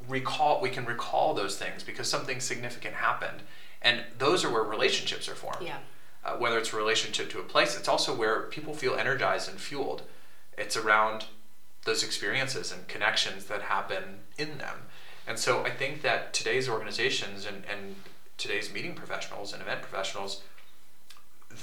recall 0.09 0.61
we 0.61 0.69
can 0.69 0.85
recall 0.85 1.33
those 1.33 1.57
things 1.57 1.83
because 1.83 2.09
something 2.09 2.39
significant 2.39 2.97
happened. 2.97 3.43
And 3.81 4.03
those 4.19 4.45
are 4.45 4.51
where 4.51 4.63
relationships 4.63 5.27
are 5.27 5.35
formed. 5.35 5.67
Yeah. 5.67 5.79
Uh, 6.23 6.37
whether 6.37 6.59
it's 6.59 6.75
a 6.75 6.77
relationship 6.77 7.31
to 7.31 7.39
a 7.39 7.43
place, 7.43 7.79
it's 7.79 7.89
also 7.89 8.15
where 8.15 8.43
people 8.43 8.75
feel 8.75 8.95
energized 8.95 9.49
and 9.49 9.59
fueled. 9.59 10.03
It's 10.59 10.77
around 10.77 11.25
those 11.87 12.03
experiences 12.03 12.71
and 12.71 12.87
connections 12.89 13.47
that 13.47 13.63
happen 13.63 14.21
in 14.37 14.59
them. 14.59 14.83
And 15.27 15.39
so 15.39 15.65
I 15.65 15.71
think 15.71 16.03
that 16.03 16.35
today's 16.35 16.69
organizations 16.69 17.47
and, 17.47 17.65
and 17.65 17.95
today's 18.37 18.71
meeting 18.71 18.95
professionals 18.95 19.55
and 19.55 19.63
event 19.63 19.81
professionals 19.81 20.43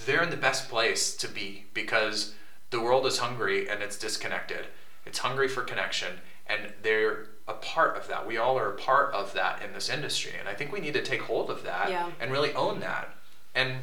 they're 0.06 0.24
in 0.24 0.30
the 0.30 0.38
best 0.38 0.70
place 0.70 1.16
to 1.16 1.28
be 1.28 1.66
because 1.74 2.34
the 2.70 2.82
world 2.82 3.06
is 3.06 3.20
hungry 3.20 3.70
and 3.70 3.82
it's 3.82 3.98
disconnected. 3.98 4.68
It's 5.08 5.20
hungry 5.20 5.48
for 5.48 5.64
connection, 5.64 6.20
and 6.46 6.74
they're 6.84 7.28
a 7.48 7.54
part 7.54 7.96
of 7.98 8.08
that. 8.10 8.28
We 8.28 8.38
all 8.38 8.58
are 8.60 8.70
a 8.70 8.76
part 8.76 9.14
of 9.14 9.34
that 9.34 9.62
in 9.64 9.72
this 9.74 9.90
industry, 9.90 10.34
and 10.38 10.48
I 10.50 10.54
think 10.54 10.72
we 10.72 10.82
need 10.82 10.94
to 10.94 11.02
take 11.02 11.22
hold 11.22 11.50
of 11.50 11.64
that 11.64 11.90
Yeah. 11.90 12.12
and 12.20 12.32
really 12.32 12.54
own 12.54 12.82
that 12.82 13.16
and 13.56 13.78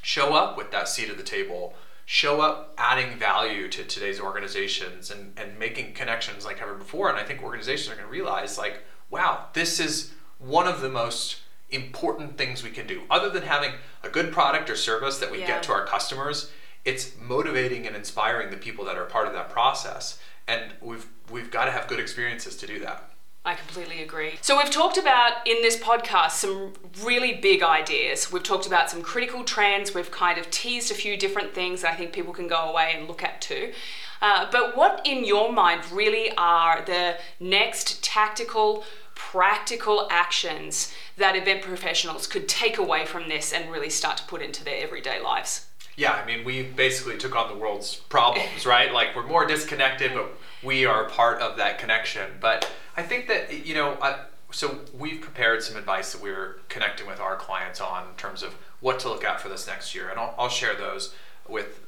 show 0.00 0.34
up 0.34 0.56
with 0.56 0.70
that 0.70 0.88
seat 0.88 1.10
at 1.10 1.16
the 1.16 1.22
table. 1.24 1.74
Show 2.06 2.40
up 2.42 2.74
adding 2.78 3.18
value 3.18 3.68
to 3.70 3.82
today's 3.82 4.20
organizations 4.20 5.10
and, 5.10 5.32
and 5.38 5.58
making 5.58 5.94
connections 5.94 6.44
like 6.44 6.60
ever 6.60 6.74
before. 6.74 7.08
And 7.08 7.18
I 7.18 7.24
think 7.24 7.42
organizations 7.42 7.88
are 7.90 7.96
going 7.96 8.06
to 8.06 8.12
realize, 8.12 8.58
like, 8.58 8.82
wow, 9.10 9.46
this 9.54 9.80
is 9.80 10.12
one 10.38 10.66
of 10.66 10.82
the 10.82 10.90
most 10.90 11.38
important 11.70 12.36
things 12.36 12.62
we 12.62 12.70
can 12.70 12.86
do. 12.86 13.02
Other 13.10 13.30
than 13.30 13.44
having 13.44 13.72
a 14.02 14.10
good 14.10 14.32
product 14.32 14.68
or 14.68 14.76
service 14.76 15.18
that 15.18 15.30
we 15.30 15.40
Yeah. 15.40 15.46
get 15.46 15.62
to 15.64 15.72
our 15.72 15.86
customers, 15.86 16.50
it's 16.84 17.12
motivating 17.18 17.86
and 17.86 17.96
inspiring 17.96 18.50
the 18.50 18.58
people 18.58 18.84
that 18.84 18.98
are 18.98 19.06
part 19.06 19.26
of 19.26 19.32
that 19.32 19.48
process. 19.48 20.18
And 20.46 20.72
we've 20.80 21.06
we've 21.30 21.50
got 21.50 21.66
to 21.66 21.70
have 21.70 21.88
good 21.88 22.00
experiences 22.00 22.56
to 22.56 22.66
do 22.66 22.78
that. 22.80 23.10
I 23.46 23.54
completely 23.54 24.02
agree. 24.02 24.38
So, 24.40 24.56
we've 24.56 24.70
talked 24.70 24.96
about 24.96 25.46
in 25.46 25.60
this 25.60 25.76
podcast 25.76 26.30
some 26.30 26.72
really 27.02 27.34
big 27.34 27.62
ideas. 27.62 28.32
We've 28.32 28.42
talked 28.42 28.66
about 28.66 28.88
some 28.88 29.02
critical 29.02 29.44
trends. 29.44 29.94
We've 29.94 30.10
kind 30.10 30.38
of 30.38 30.50
teased 30.50 30.90
a 30.90 30.94
few 30.94 31.18
different 31.18 31.52
things 31.54 31.82
that 31.82 31.92
I 31.92 31.96
think 31.96 32.14
people 32.14 32.32
can 32.32 32.48
go 32.48 32.56
away 32.56 32.94
and 32.96 33.06
look 33.06 33.22
at 33.22 33.42
too. 33.42 33.74
Uh, 34.22 34.46
but 34.50 34.74
what, 34.74 35.02
in 35.04 35.26
your 35.26 35.52
mind, 35.52 35.82
really 35.92 36.32
are 36.38 36.82
the 36.86 37.16
next 37.38 38.02
tactical, 38.02 38.82
practical 39.14 40.08
actions 40.10 40.94
that 41.18 41.36
event 41.36 41.60
professionals 41.60 42.26
could 42.26 42.48
take 42.48 42.78
away 42.78 43.04
from 43.04 43.28
this 43.28 43.52
and 43.52 43.70
really 43.70 43.90
start 43.90 44.16
to 44.16 44.24
put 44.24 44.40
into 44.40 44.64
their 44.64 44.82
everyday 44.82 45.22
lives? 45.22 45.66
Yeah, 45.96 46.12
I 46.12 46.26
mean, 46.26 46.44
we 46.44 46.62
basically 46.62 47.18
took 47.18 47.36
on 47.36 47.48
the 47.48 47.56
world's 47.56 47.94
problems, 47.94 48.66
right? 48.66 48.92
Like 48.92 49.14
we're 49.14 49.26
more 49.26 49.46
disconnected, 49.46 50.12
but 50.14 50.30
we 50.62 50.84
are 50.86 51.04
part 51.04 51.40
of 51.40 51.56
that 51.58 51.78
connection. 51.78 52.32
But 52.40 52.70
I 52.96 53.02
think 53.02 53.28
that 53.28 53.66
you 53.66 53.74
know, 53.74 53.96
I, 54.02 54.20
so 54.50 54.80
we've 54.96 55.20
prepared 55.20 55.62
some 55.62 55.76
advice 55.76 56.12
that 56.12 56.22
we're 56.22 56.56
connecting 56.68 57.06
with 57.06 57.20
our 57.20 57.36
clients 57.36 57.80
on 57.80 58.08
in 58.08 58.14
terms 58.16 58.42
of 58.42 58.54
what 58.80 58.98
to 59.00 59.08
look 59.08 59.24
at 59.24 59.40
for 59.40 59.48
this 59.48 59.66
next 59.66 59.94
year, 59.94 60.08
and 60.08 60.18
I'll, 60.18 60.34
I'll 60.38 60.48
share 60.48 60.74
those 60.74 61.14
with 61.48 61.80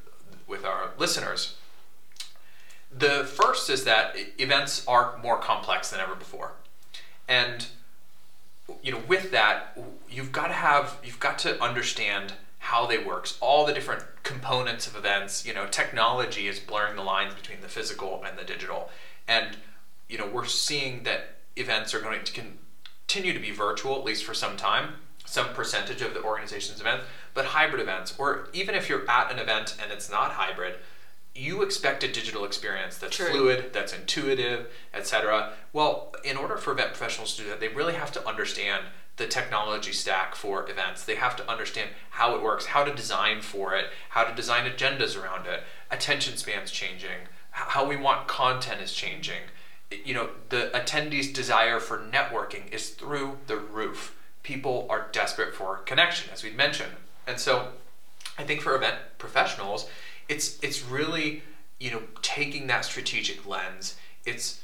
with 0.47 0.63
our 0.63 0.91
listeners. 0.97 1.57
The 2.97 3.25
first 3.25 3.69
is 3.69 3.83
that 3.83 4.15
events 4.37 4.85
are 4.87 5.17
more 5.21 5.37
complex 5.37 5.89
than 5.91 5.99
ever 5.99 6.15
before, 6.15 6.53
and 7.27 7.67
you 8.81 8.91
know 8.93 9.01
with 9.07 9.31
that 9.31 9.77
you've 10.09 10.31
got 10.31 10.47
to 10.47 10.53
have 10.53 10.97
you've 11.03 11.19
got 11.19 11.37
to 11.39 11.61
understand 11.61 12.33
how 12.67 12.85
they 12.85 12.97
works 12.97 13.37
all 13.39 13.65
the 13.65 13.73
different 13.73 14.03
components 14.23 14.87
of 14.87 14.95
events 14.97 15.45
you 15.45 15.53
know 15.53 15.65
technology 15.67 16.49
is 16.49 16.59
blurring 16.59 16.97
the 16.97 17.01
lines 17.01 17.33
between 17.33 17.61
the 17.61 17.67
physical 17.67 18.21
and 18.27 18.37
the 18.37 18.43
digital 18.43 18.89
and 19.25 19.55
you 20.09 20.17
know 20.17 20.27
we're 20.27 20.45
seeing 20.45 21.03
that 21.03 21.37
events 21.55 21.93
are 21.93 22.01
going 22.01 22.21
to 22.25 22.33
continue 22.33 23.31
to 23.31 23.39
be 23.39 23.51
virtual 23.51 23.97
at 23.97 24.03
least 24.03 24.25
for 24.25 24.33
some 24.33 24.57
time 24.57 24.95
some 25.25 25.47
percentage 25.53 26.01
of 26.01 26.13
the 26.13 26.21
organization's 26.21 26.81
events 26.81 27.05
but 27.33 27.45
hybrid 27.45 27.81
events 27.81 28.13
or 28.17 28.49
even 28.51 28.75
if 28.75 28.89
you're 28.89 29.09
at 29.09 29.31
an 29.31 29.39
event 29.39 29.77
and 29.81 29.89
it's 29.89 30.11
not 30.11 30.31
hybrid 30.31 30.75
you 31.33 31.61
expect 31.61 32.03
a 32.03 32.11
digital 32.11 32.43
experience 32.43 32.97
that's 32.97 33.15
True. 33.15 33.29
fluid, 33.29 33.71
that's 33.71 33.93
intuitive, 33.93 34.71
etc. 34.91 35.53
Well, 35.71 36.15
in 36.23 36.35
order 36.35 36.57
for 36.57 36.71
event 36.71 36.89
professionals 36.89 37.35
to 37.35 37.43
do 37.43 37.49
that, 37.49 37.59
they 37.59 37.67
really 37.67 37.93
have 37.93 38.11
to 38.13 38.27
understand 38.27 38.85
the 39.17 39.27
technology 39.27 39.91
stack 39.91 40.35
for 40.35 40.69
events. 40.69 41.03
They 41.03 41.15
have 41.15 41.35
to 41.37 41.51
understand 41.51 41.89
how 42.11 42.35
it 42.35 42.41
works, 42.41 42.67
how 42.67 42.83
to 42.83 42.93
design 42.93 43.41
for 43.41 43.75
it, 43.75 43.87
how 44.09 44.23
to 44.23 44.33
design 44.33 44.69
agendas 44.69 45.21
around 45.21 45.47
it. 45.47 45.63
Attention 45.91 46.37
spans 46.37 46.71
changing, 46.71 47.27
how 47.51 47.85
we 47.85 47.95
want 47.95 48.27
content 48.27 48.81
is 48.81 48.93
changing. 48.93 49.41
You 50.05 50.13
know, 50.13 50.29
the 50.49 50.69
attendees' 50.73 51.33
desire 51.33 51.79
for 51.79 51.97
networking 51.97 52.71
is 52.71 52.89
through 52.91 53.39
the 53.47 53.57
roof. 53.57 54.15
People 54.43 54.85
are 54.89 55.07
desperate 55.11 55.55
for 55.55 55.77
connection, 55.77 56.29
as 56.31 56.43
we 56.43 56.51
mentioned. 56.51 56.93
And 57.25 57.39
so 57.39 57.69
I 58.37 58.43
think 58.43 58.61
for 58.61 58.75
event 58.75 58.95
professionals, 59.17 59.89
it's 60.29 60.59
it's 60.61 60.83
really 60.83 61.41
you 61.79 61.91
know 61.91 62.03
taking 62.21 62.67
that 62.67 62.85
strategic 62.85 63.47
lens. 63.47 63.97
It's 64.25 64.61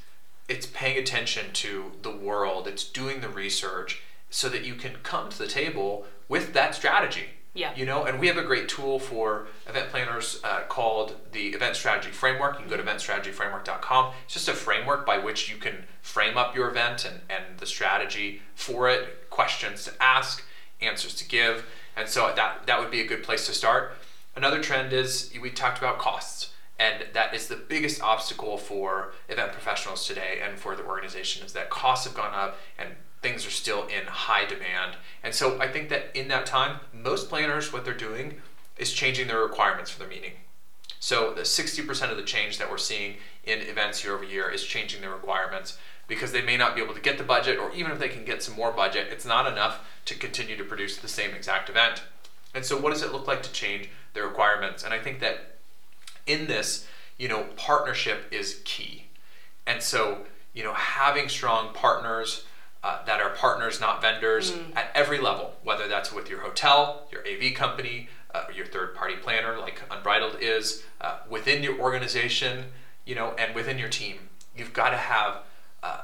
it's 0.48 0.66
paying 0.66 0.98
attention 0.98 1.52
to 1.54 1.92
the 2.02 2.10
world. 2.10 2.68
It's 2.68 2.84
doing 2.84 3.20
the 3.20 3.28
research 3.28 4.02
so 4.34 4.48
that 4.48 4.64
you 4.64 4.74
can 4.74 4.96
come 5.04 5.28
to 5.28 5.38
the 5.38 5.46
table 5.46 6.04
with 6.28 6.54
that 6.54 6.74
strategy. 6.74 7.26
Yeah. 7.54 7.72
You 7.76 7.86
know, 7.86 8.02
and 8.02 8.18
we 8.18 8.26
have 8.26 8.36
a 8.36 8.42
great 8.42 8.68
tool 8.68 8.98
for 8.98 9.46
event 9.68 9.90
planners 9.90 10.40
uh, 10.42 10.62
called 10.68 11.14
the 11.30 11.50
Event 11.50 11.76
Strategy 11.76 12.10
Framework. 12.10 12.54
You 12.54 12.66
can 12.66 12.68
go 12.68 12.76
to 12.76 12.82
eventstrategyframework.com. 12.82 14.12
It's 14.24 14.34
just 14.34 14.48
a 14.48 14.52
framework 14.52 15.06
by 15.06 15.18
which 15.18 15.48
you 15.48 15.56
can 15.56 15.84
frame 16.02 16.36
up 16.36 16.56
your 16.56 16.68
event 16.68 17.04
and, 17.04 17.20
and 17.30 17.58
the 17.58 17.66
strategy 17.66 18.42
for 18.56 18.88
it, 18.88 19.30
questions 19.30 19.84
to 19.84 19.92
ask, 20.02 20.44
answers 20.80 21.14
to 21.14 21.28
give. 21.28 21.64
And 21.96 22.08
so 22.08 22.32
that, 22.34 22.66
that 22.66 22.80
would 22.80 22.90
be 22.90 23.02
a 23.02 23.06
good 23.06 23.22
place 23.22 23.46
to 23.46 23.52
start. 23.52 23.92
Another 24.34 24.60
trend 24.60 24.92
is 24.92 25.32
we 25.40 25.50
talked 25.50 25.78
about 25.78 25.98
costs. 25.98 26.50
And 26.76 27.06
that 27.12 27.34
is 27.34 27.46
the 27.46 27.54
biggest 27.54 28.02
obstacle 28.02 28.58
for 28.58 29.12
event 29.28 29.52
professionals 29.52 30.08
today 30.08 30.40
and 30.42 30.58
for 30.58 30.74
the 30.74 30.84
organization 30.84 31.46
is 31.46 31.52
that 31.52 31.70
costs 31.70 32.04
have 32.04 32.16
gone 32.16 32.34
up 32.34 32.58
and 32.76 32.96
things 33.24 33.46
are 33.46 33.50
still 33.50 33.84
in 33.84 34.04
high 34.04 34.44
demand. 34.44 34.96
And 35.22 35.34
so 35.34 35.58
I 35.58 35.66
think 35.66 35.88
that 35.88 36.14
in 36.14 36.28
that 36.28 36.44
time, 36.44 36.80
most 36.92 37.30
planners, 37.30 37.72
what 37.72 37.82
they're 37.86 37.94
doing 37.94 38.34
is 38.76 38.92
changing 38.92 39.28
their 39.28 39.40
requirements 39.40 39.90
for 39.90 39.98
their 39.98 40.08
meeting. 40.08 40.32
So 41.00 41.32
the 41.32 41.40
60% 41.40 42.10
of 42.10 42.18
the 42.18 42.22
change 42.22 42.58
that 42.58 42.70
we're 42.70 42.76
seeing 42.76 43.16
in 43.44 43.60
events 43.60 44.04
year 44.04 44.14
over 44.14 44.24
year 44.24 44.50
is 44.50 44.62
changing 44.62 45.00
their 45.00 45.10
requirements 45.10 45.78
because 46.06 46.32
they 46.32 46.42
may 46.42 46.58
not 46.58 46.74
be 46.74 46.82
able 46.82 46.92
to 46.92 47.00
get 47.00 47.16
the 47.16 47.24
budget, 47.24 47.58
or 47.58 47.72
even 47.72 47.92
if 47.92 47.98
they 47.98 48.10
can 48.10 48.26
get 48.26 48.42
some 48.42 48.56
more 48.56 48.70
budget, 48.70 49.08
it's 49.10 49.24
not 49.24 49.50
enough 49.50 49.80
to 50.04 50.14
continue 50.14 50.56
to 50.58 50.64
produce 50.64 50.98
the 50.98 51.08
same 51.08 51.34
exact 51.34 51.70
event. 51.70 52.02
And 52.54 52.62
so, 52.62 52.78
what 52.78 52.92
does 52.92 53.02
it 53.02 53.10
look 53.10 53.26
like 53.26 53.42
to 53.42 53.52
change 53.52 53.88
their 54.12 54.26
requirements? 54.26 54.84
And 54.84 54.92
I 54.92 54.98
think 54.98 55.20
that 55.20 55.56
in 56.26 56.46
this, 56.46 56.86
you 57.16 57.28
know, 57.28 57.44
partnership 57.56 58.26
is 58.30 58.60
key. 58.64 59.06
And 59.66 59.82
so, 59.82 60.26
you 60.52 60.62
know, 60.62 60.74
having 60.74 61.30
strong 61.30 61.72
partners 61.72 62.44
uh, 62.84 63.02
that 63.06 63.18
are 63.18 63.30
partners, 63.30 63.80
not 63.80 64.02
vendors, 64.02 64.52
mm. 64.52 64.76
at 64.76 64.90
every 64.94 65.18
level, 65.18 65.54
whether 65.62 65.88
that's 65.88 66.12
with 66.12 66.28
your 66.28 66.40
hotel, 66.40 67.08
your 67.10 67.22
AV 67.26 67.54
company, 67.54 68.10
uh, 68.34 68.44
your 68.54 68.66
third 68.66 68.94
party 68.94 69.16
planner, 69.16 69.58
like 69.58 69.80
Unbridled 69.90 70.36
is, 70.38 70.84
uh, 71.00 71.16
within 71.30 71.62
your 71.62 71.78
organization, 71.80 72.66
you 73.06 73.14
know, 73.14 73.34
and 73.38 73.54
within 73.54 73.78
your 73.78 73.88
team. 73.88 74.28
You've 74.54 74.74
got 74.74 74.90
to 74.90 74.98
have 74.98 75.38
uh, 75.82 76.02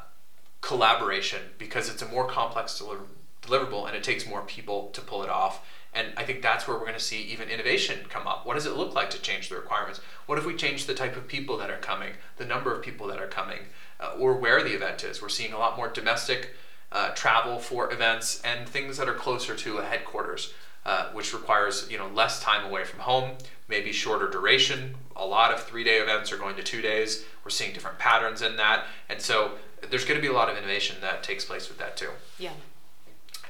collaboration 0.63 1.43
because 1.59 1.91
it's 1.91 2.01
a 2.01 2.09
more 2.09 2.27
complex 2.27 2.79
deliver- 2.79 3.05
deliverable 3.43 3.87
and 3.87 3.95
it 3.95 4.03
takes 4.03 4.27
more 4.27 4.41
people 4.41 4.89
to 4.95 5.03
pull 5.03 5.23
it 5.23 5.29
off. 5.29 5.67
And 5.93 6.15
I 6.17 6.25
think 6.25 6.41
that's 6.41 6.67
where 6.67 6.79
we're 6.79 6.87
going 6.87 6.95
to 6.95 7.05
see 7.05 7.21
even 7.25 7.51
innovation 7.51 8.07
come 8.09 8.27
up. 8.27 8.47
What 8.47 8.55
does 8.55 8.65
it 8.65 8.75
look 8.77 8.95
like 8.95 9.11
to 9.11 9.21
change 9.21 9.51
the 9.51 9.57
requirements? 9.57 10.01
What 10.25 10.39
if 10.39 10.47
we 10.47 10.55
change 10.55 10.87
the 10.87 10.95
type 10.95 11.15
of 11.15 11.29
people 11.29 11.59
that 11.59 11.69
are 11.69 11.79
coming, 11.79 12.13
the 12.39 12.47
number 12.47 12.75
of 12.75 12.83
people 12.83 13.07
that 13.09 13.21
are 13.21 13.27
coming, 13.27 13.59
uh, 13.99 14.15
or 14.19 14.35
where 14.35 14.63
the 14.63 14.75
event 14.75 15.05
is? 15.05 15.21
We're 15.21 15.29
seeing 15.29 15.53
a 15.53 15.59
lot 15.59 15.77
more 15.77 15.89
domestic 15.89 16.55
uh, 16.93 17.11
travel 17.11 17.59
for 17.59 17.93
events 17.93 18.41
and 18.45 18.69
things 18.69 18.97
that 18.97 19.09
are 19.09 19.15
closer 19.15 19.55
to 19.55 19.79
a 19.79 19.85
headquarters, 19.85 20.53
uh, 20.85 21.11
which 21.13 21.33
requires 21.33 21.89
you 21.91 21.99
know 21.99 22.09
less 22.09 22.43
time 22.43 22.65
away 22.65 22.85
from 22.85 23.01
home, 23.01 23.33
maybe 23.69 23.93
shorter 23.93 24.29
duration. 24.29 24.95
A 25.17 25.27
lot 25.27 25.53
of 25.53 25.63
three-day 25.63 25.99
events 25.99 26.33
are 26.33 26.39
going 26.39 26.57
to 26.57 26.63
two 26.63 26.81
days. 26.81 27.25
We're 27.45 27.51
seeing 27.51 27.73
different 27.73 27.99
patterns 27.99 28.43
in 28.43 28.57
that, 28.57 28.87
and 29.09 29.21
so 29.21 29.53
there's 29.89 30.05
going 30.05 30.19
to 30.19 30.23
be 30.23 30.29
a 30.29 30.33
lot 30.33 30.49
of 30.49 30.57
innovation 30.57 30.97
that 31.01 31.23
takes 31.23 31.45
place 31.45 31.69
with 31.69 31.79
that 31.79 31.97
too. 31.97 32.11
Yeah. 32.39 32.53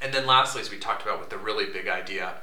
And 0.03 0.13
then 0.15 0.27
lastly, 0.27 0.61
as 0.61 0.71
we 0.71 0.79
talked 0.79 1.03
about 1.03 1.21
with 1.21 1.31
the 1.31 1.39
really 1.39 1.67
big 1.67 1.89
idea, 1.89 2.35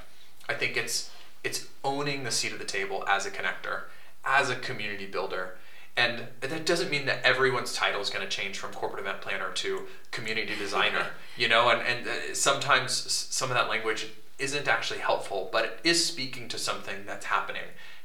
I 0.47 0.53
think 0.53 0.77
it's 0.77 1.09
it's 1.43 1.67
owning 1.83 2.23
the 2.23 2.31
seat 2.31 2.51
at 2.51 2.59
the 2.59 2.65
table 2.65 3.03
as 3.07 3.25
a 3.25 3.31
connector, 3.31 3.83
as 4.25 4.49
a 4.49 4.55
community 4.55 5.05
builder. 5.05 5.55
And 5.97 6.27
that 6.41 6.65
doesn't 6.65 6.91
mean 6.91 7.07
that 7.07 7.25
everyone's 7.25 7.73
title 7.73 7.99
is 7.99 8.09
going 8.09 8.23
to 8.23 8.29
change 8.29 8.59
from 8.59 8.71
corporate 8.71 9.01
event 9.01 9.19
planner 9.19 9.51
to 9.51 9.87
community 10.11 10.55
designer, 10.55 11.07
you 11.37 11.47
know, 11.47 11.69
and, 11.69 11.81
and 11.81 12.07
uh, 12.07 12.33
sometimes 12.33 12.93
some 12.93 13.49
of 13.49 13.57
that 13.57 13.67
language 13.67 14.07
isn't 14.37 14.67
actually 14.67 14.99
helpful, 14.99 15.49
but 15.51 15.65
it 15.65 15.79
is 15.83 16.05
speaking 16.05 16.47
to 16.49 16.59
something 16.59 16.97
that's 17.07 17.25
happening 17.25 17.63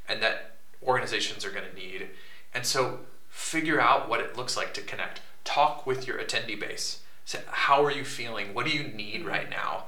and 0.08 0.22
that 0.22 0.56
organizations 0.82 1.44
are 1.44 1.50
going 1.50 1.68
to 1.68 1.76
need. 1.76 2.08
And 2.54 2.64
so 2.64 3.00
figure 3.28 3.80
out 3.80 4.08
what 4.08 4.20
it 4.20 4.36
looks 4.36 4.56
like 4.56 4.72
to 4.74 4.80
connect. 4.80 5.20
Talk 5.44 5.86
with 5.86 6.06
your 6.06 6.18
attendee 6.18 6.58
base 6.58 7.02
Say, 7.24 7.40
how 7.46 7.84
are 7.84 7.90
you 7.90 8.04
feeling? 8.04 8.52
What 8.52 8.66
do 8.66 8.72
you 8.72 8.84
need 8.84 9.24
right 9.24 9.48
now? 9.48 9.84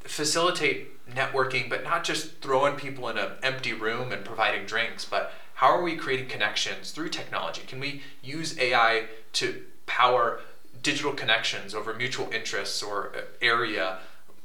Facilitate 0.00 1.08
networking, 1.08 1.70
but 1.70 1.84
not 1.84 2.02
just 2.02 2.40
throwing 2.40 2.74
people 2.74 3.08
in 3.08 3.18
an 3.18 3.32
empty 3.42 3.72
room 3.72 4.10
and 4.10 4.24
providing 4.24 4.66
drinks, 4.66 5.04
but 5.04 5.32
how 5.62 5.68
are 5.68 5.82
we 5.82 5.94
creating 5.94 6.26
connections 6.26 6.90
through 6.90 7.08
technology? 7.08 7.62
Can 7.64 7.78
we 7.78 8.02
use 8.20 8.58
AI 8.58 9.04
to 9.34 9.62
power 9.86 10.40
digital 10.82 11.12
connections 11.12 11.72
over 11.72 11.94
mutual 11.94 12.28
interests 12.32 12.82
or 12.82 13.12
uh, 13.14 13.20
area, 13.40 13.98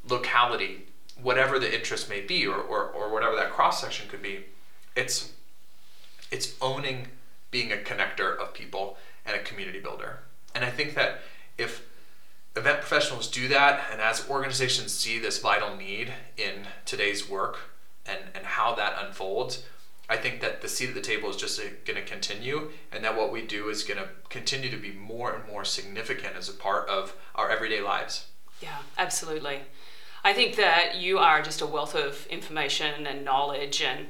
locality, 0.08 0.86
whatever 1.19 1.58
the 1.58 1.75
interest 1.75 2.08
may 2.08 2.21
be, 2.21 2.45
or, 2.45 2.58
or, 2.58 2.84
or 2.84 3.12
whatever 3.12 3.36
that 3.36 3.49
cross 3.49 3.82
section 3.82 4.08
could 4.08 4.21
be? 4.21 4.45
It's 4.95 5.32
it's 6.30 6.53
owning 6.62 7.08
being 7.49 7.71
a 7.71 7.77
connector 7.77 8.38
of 8.38 8.53
people 8.53 8.95
and 9.25 9.36
a 9.36 9.41
community 9.41 9.80
builder. 9.80 10.19
And 10.53 10.63
I 10.63 10.69
think 10.69 10.93
that 10.93 11.21
if 11.58 11.82
event 12.56 12.82
professionals 12.82 13.27
do 13.27 13.47
that, 13.47 13.86
and 13.91 14.01
as 14.01 14.30
organizations 14.30 14.93
see 14.93 15.17
this 15.17 15.39
vital 15.39 15.75
need 15.75 16.13
in 16.38 16.67
today's 16.86 17.27
work 17.27 17.58
and, 18.06 18.19
and 18.36 18.45
how 18.45 18.75
that 18.75 19.03
unfolds, 19.03 19.63
I 20.10 20.15
think 20.17 20.39
that 20.41 20.62
the 20.62 20.70
seat 20.70 20.89
at 20.89 20.96
the 20.96 21.02
table 21.02 21.30
is 21.30 21.36
just 21.36 21.60
going 21.60 21.98
to 21.98 22.02
continue, 22.02 22.72
and 22.91 23.04
that 23.04 23.17
what 23.17 23.32
we 23.32 23.41
do 23.41 23.67
is 23.70 23.84
going 23.84 24.00
to 24.00 24.10
continue 24.30 24.70
to 24.70 24.78
be 24.78 24.91
more 24.91 25.34
and 25.34 25.46
more 25.48 25.65
significant 25.65 26.36
as 26.38 26.48
a 26.48 26.54
part 26.54 26.88
of 26.88 27.15
our 27.36 27.50
everyday 27.50 27.82
lives. 27.82 28.28
Yeah, 28.62 28.78
absolutely. 28.98 29.60
I 30.24 30.34
think 30.34 30.56
that 30.56 30.96
you 30.96 31.20
are 31.20 31.41
just 31.41 31.62
a 31.62 31.65
wealth 31.65 31.93
of 31.93 32.26
information 32.28 33.06
and 33.06 33.26
knowledge 33.26 33.82
and 33.82 34.08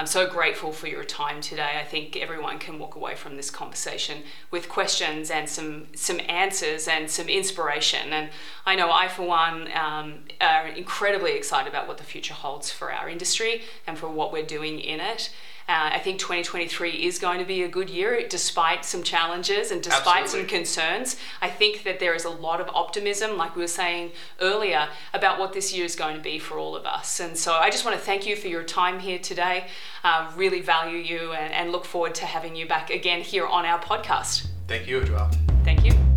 I'm 0.00 0.06
so 0.06 0.26
grateful 0.26 0.72
for 0.72 0.86
your 0.86 1.04
time 1.04 1.42
today. 1.42 1.78
I 1.78 1.84
think 1.84 2.16
everyone 2.16 2.58
can 2.58 2.78
walk 2.78 2.94
away 2.94 3.14
from 3.16 3.36
this 3.36 3.50
conversation 3.50 4.22
with 4.50 4.66
questions 4.66 5.30
and 5.30 5.46
some 5.46 5.88
some 5.94 6.22
answers 6.26 6.88
and 6.88 7.10
some 7.10 7.28
inspiration. 7.28 8.10
And 8.10 8.30
I 8.64 8.76
know 8.76 8.90
I, 8.90 9.08
for 9.08 9.24
one, 9.24 9.68
um, 9.74 10.20
are 10.40 10.68
incredibly 10.68 11.32
excited 11.32 11.68
about 11.68 11.86
what 11.86 11.98
the 11.98 12.04
future 12.04 12.32
holds 12.32 12.70
for 12.70 12.90
our 12.90 13.10
industry 13.10 13.60
and 13.86 13.98
for 13.98 14.08
what 14.08 14.32
we're 14.32 14.42
doing 14.42 14.80
in 14.80 15.00
it. 15.00 15.34
Uh, 15.70 15.88
I 15.92 16.00
think 16.00 16.18
2023 16.18 16.90
is 16.90 17.20
going 17.20 17.38
to 17.38 17.44
be 17.44 17.62
a 17.62 17.68
good 17.68 17.88
year 17.88 18.26
despite 18.28 18.84
some 18.84 19.04
challenges 19.04 19.70
and 19.70 19.80
despite 19.80 20.24
Absolutely. 20.24 20.48
some 20.48 20.58
concerns. 20.58 21.16
I 21.40 21.48
think 21.48 21.84
that 21.84 22.00
there 22.00 22.12
is 22.12 22.24
a 22.24 22.30
lot 22.30 22.60
of 22.60 22.68
optimism, 22.74 23.36
like 23.36 23.54
we 23.54 23.62
were 23.62 23.68
saying 23.68 24.10
earlier, 24.40 24.88
about 25.14 25.38
what 25.38 25.52
this 25.52 25.72
year 25.72 25.84
is 25.84 25.94
going 25.94 26.16
to 26.16 26.22
be 26.22 26.40
for 26.40 26.58
all 26.58 26.74
of 26.74 26.86
us. 26.86 27.20
And 27.20 27.38
so 27.38 27.52
I 27.52 27.70
just 27.70 27.84
want 27.84 27.96
to 27.96 28.04
thank 28.04 28.26
you 28.26 28.34
for 28.34 28.48
your 28.48 28.64
time 28.64 28.98
here 28.98 29.20
today. 29.20 29.68
Uh, 30.02 30.32
really 30.34 30.60
value 30.60 30.98
you 30.98 31.34
and, 31.34 31.52
and 31.54 31.70
look 31.70 31.84
forward 31.84 32.16
to 32.16 32.26
having 32.26 32.56
you 32.56 32.66
back 32.66 32.90
again 32.90 33.20
here 33.20 33.46
on 33.46 33.64
our 33.64 33.80
podcast. 33.80 34.48
Thank 34.66 34.88
you, 34.88 35.02
Joelle. 35.02 35.32
Thank 35.62 35.84
you. 35.84 36.09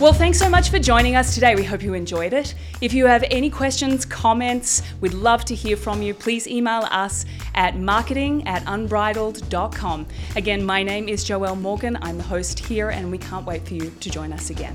Well, 0.00 0.14
thanks 0.14 0.38
so 0.38 0.48
much 0.48 0.70
for 0.70 0.78
joining 0.78 1.14
us 1.14 1.34
today. 1.34 1.54
We 1.54 1.62
hope 1.62 1.82
you 1.82 1.92
enjoyed 1.92 2.32
it. 2.32 2.54
If 2.80 2.94
you 2.94 3.04
have 3.04 3.22
any 3.30 3.50
questions, 3.50 4.06
comments, 4.06 4.80
we'd 5.02 5.12
love 5.12 5.44
to 5.44 5.54
hear 5.54 5.76
from 5.76 6.00
you. 6.00 6.14
Please 6.14 6.46
email 6.46 6.88
us 6.90 7.26
at 7.54 7.76
marketing 7.76 8.48
at 8.48 8.64
unbridled.com. 8.64 10.06
Again, 10.36 10.64
my 10.64 10.82
name 10.82 11.06
is 11.06 11.22
Joelle 11.22 11.60
Morgan. 11.60 11.98
I'm 12.00 12.16
the 12.16 12.24
host 12.24 12.60
here, 12.60 12.88
and 12.88 13.10
we 13.10 13.18
can't 13.18 13.44
wait 13.44 13.68
for 13.68 13.74
you 13.74 13.90
to 13.90 14.08
join 14.08 14.32
us 14.32 14.48
again. 14.48 14.74